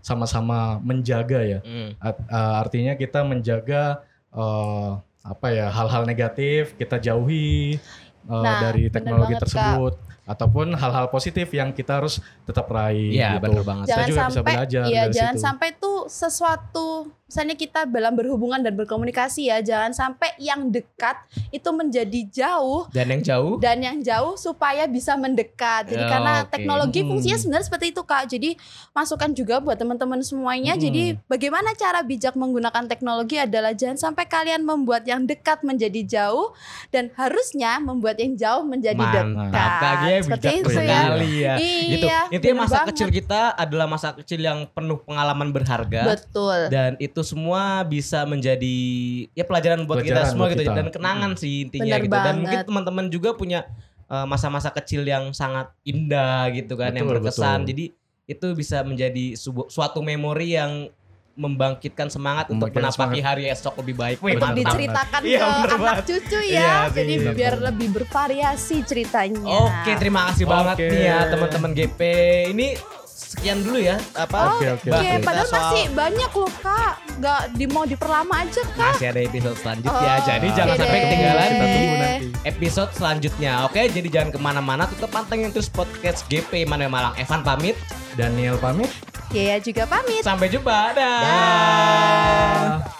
sama-sama 0.00 0.58
menjaga 0.80 1.40
ya. 1.40 1.60
Hmm. 1.60 1.94
Art- 1.98 2.26
eh, 2.26 2.54
artinya 2.58 2.92
kita 2.94 3.20
menjaga 3.22 4.00
eh, 4.30 4.90
apa 5.22 5.46
ya 5.48 5.68
hal-hal 5.68 6.02
negatif 6.02 6.72
kita 6.74 6.96
jauhi 6.96 7.76
eh, 7.76 8.32
Nah, 8.32 8.60
dari 8.62 8.86
bener 8.86 8.92
teknologi 8.92 9.34
banget, 9.34 9.52
Kak. 9.52 9.76
Ataupun 10.30 10.78
hal-hal 10.78 11.10
positif 11.10 11.50
yang 11.50 11.74
kita 11.74 11.98
harus 11.98 12.22
tetap 12.46 12.70
raih. 12.70 13.10
Iya, 13.10 13.36
gitu. 13.36 13.50
bener 13.50 13.62
banget. 13.66 13.86
Jangan 13.90 14.06
juga 14.06 14.20
bisa 14.22 14.30
sampai 14.30 14.54
belajar 14.54 14.82
iya 14.86 15.02
dari 15.02 15.14
jangan 15.18 15.34
situ. 15.34 15.44
sampai 15.44 15.68
tuh 15.74 15.98
sesuatu 16.06 16.88
misalnya 17.30 17.54
kita 17.54 17.86
dalam 17.86 18.18
berhubungan 18.18 18.58
dan 18.58 18.74
berkomunikasi 18.74 19.54
ya 19.54 19.62
jangan 19.62 19.94
sampai 19.94 20.34
yang 20.42 20.66
dekat 20.66 21.14
itu 21.54 21.70
menjadi 21.70 22.20
jauh 22.26 22.90
Dan 22.90 23.06
yang 23.06 23.22
jauh 23.22 23.54
dan 23.62 23.78
yang 23.78 24.02
jauh 24.02 24.34
supaya 24.34 24.90
bisa 24.90 25.14
mendekat 25.14 25.86
jadi 25.86 26.02
Ya, 26.02 26.10
karena 26.10 26.34
oke. 26.42 26.50
teknologi 26.50 27.06
Hmm. 27.06 27.14
fungsinya 27.14 27.38
sebenarnya 27.38 27.66
seperti 27.70 27.86
itu 27.94 28.02
kak 28.02 28.26
jadi 28.26 28.50
masukan 28.90 29.30
juga 29.30 29.62
buat 29.62 29.78
teman-teman 29.78 30.18
semuanya 30.26 30.74
Hmm. 30.74 30.82
jadi 30.82 31.02
bagaimana 31.30 31.70
cara 31.78 32.02
bijak 32.02 32.34
menggunakan 32.34 32.90
teknologi 32.90 33.38
adalah 33.38 33.78
jangan 33.78 34.10
sampai 34.10 34.26
kalian 34.26 34.66
membuat 34.66 35.06
yang 35.06 35.22
dekat 35.22 35.62
menjadi 35.62 36.02
jauh 36.02 36.50
dan 36.90 37.14
harusnya 37.14 37.78
membuat 37.78 38.18
yang 38.18 38.34
jauh 38.34 38.66
menjadi 38.66 38.98
Mantap. 38.98 39.54
dekat 39.54 39.70
Kayaknya 39.80 40.19
seperti 40.22 40.44
bijak 40.44 40.54
itu 40.56 40.68
ya 40.68 40.76
sekali 40.76 41.30
ya. 41.38 41.54
Gitu. 41.56 42.06
Iya, 42.06 42.18
Intinya 42.28 42.54
bener 42.54 42.62
masa 42.62 42.74
banget. 42.76 42.88
kecil 42.92 43.08
kita 43.10 43.40
adalah 43.54 43.86
masa 43.86 44.08
kecil 44.14 44.40
yang 44.40 44.58
penuh 44.70 44.98
pengalaman 45.02 45.48
berharga 45.50 46.02
betul 46.06 46.58
dan 46.68 46.94
itu 46.98 47.20
semua 47.20 47.82
bisa 47.82 48.22
menjadi 48.24 48.76
ya 49.32 49.44
pelajaran 49.44 49.84
buat 49.84 50.00
kita 50.00 50.12
Pelajaran 50.20 50.30
semua 50.30 50.46
buat 50.46 50.52
gitu 50.54 50.62
kita. 50.64 50.76
dan 50.76 50.86
kenangan 50.88 51.30
sih 51.34 51.54
intinya 51.64 51.96
Bener 51.96 52.04
gitu. 52.04 52.16
Dan 52.16 52.34
mungkin 52.38 52.52
banget. 52.56 52.68
teman-teman 52.68 53.06
juga 53.08 53.30
punya 53.32 53.60
uh, 54.06 54.26
masa-masa 54.26 54.68
kecil 54.70 55.02
yang 55.02 55.30
sangat 55.30 55.70
indah 55.82 56.50
gitu 56.50 56.74
kan 56.74 56.92
yang 56.92 57.06
Betul, 57.06 57.24
berkesan. 57.26 57.62
betul. 57.62 57.68
Jadi 57.70 57.84
itu 58.26 58.46
bisa 58.54 58.86
menjadi 58.86 59.34
suatu 59.66 59.98
memori 60.00 60.54
yang 60.54 60.86
membangkitkan 61.32 62.06
semangat 62.06 62.48
untuk 62.48 62.68
menapaki 62.68 63.18
hari 63.18 63.46
esok 63.46 63.78
lebih 63.80 63.94
baik. 63.94 64.16
Wih, 64.18 64.34
untuk 64.34 64.50
diceritakan 64.52 65.20
ke 65.20 65.30
bener 65.30 65.46
anak 65.64 65.78
banget. 65.78 66.04
cucu 66.04 66.38
ya 66.44 66.68
sih, 66.84 66.92
jadi 66.92 67.12
bener 67.16 67.32
biar 67.32 67.52
banget. 67.52 67.66
lebih 67.66 67.88
bervariasi 67.94 68.76
ceritanya 68.82 69.40
Oke, 69.40 69.92
terima 69.96 70.28
kasih 70.28 70.44
banget 70.44 70.76
Oke. 70.76 70.88
nih 70.88 71.02
ya 71.02 71.18
teman-teman 71.28 71.70
GP. 71.72 72.00
Ini 72.50 72.66
sekian 73.06 73.62
dulu 73.62 73.78
ya 73.78 73.96
apa? 74.12 74.58
Oke, 74.58 74.66
oke, 74.74 74.88
Oke, 74.90 75.00
oke. 75.08 75.22
padahal 75.22 75.46
Soal- 75.46 75.62
masih 75.62 75.84
banyak 75.92 76.30
loh 76.34 76.52
kak 76.58 76.92
nggak 77.16 77.40
di 77.52 77.64
mau 77.66 77.84
diperlama 77.84 78.34
aja 78.40 78.62
kak 78.66 78.92
Masih 78.96 79.06
ada 79.08 79.20
episode 79.20 79.56
selanjutnya, 79.56 79.92
Oh, 80.10 80.20
jadi 80.24 80.46
jangan 80.50 80.74
sampai 80.74 80.88
deh. 80.90 81.02
ketinggalan 81.04 81.46
Kita 81.46 81.54
di 81.54 81.70
tunggu 81.70 81.94
nanti. 81.94 82.26
episode 82.44 82.90
selanjutnya. 82.90 83.52
Oke, 83.62 83.80
jadi 83.86 84.08
jangan 84.10 84.30
ke 84.30 84.38
mana-mana, 84.38 84.82
tetap 84.84 85.08
pantengin 85.08 85.48
terus 85.50 85.68
podcast 85.68 86.26
GP 86.26 86.64
Manuel 86.64 86.88
Malang. 86.88 87.14
Evan 87.14 87.40
pamit. 87.40 87.76
Daniel 88.10 88.58
pamit. 88.58 88.90
Yaya 89.30 89.62
juga 89.62 89.86
pamit. 89.86 90.26
Sampai 90.26 90.50
jumpa. 90.50 90.90
Dah. 90.94 91.22
Dah. 91.22 92.99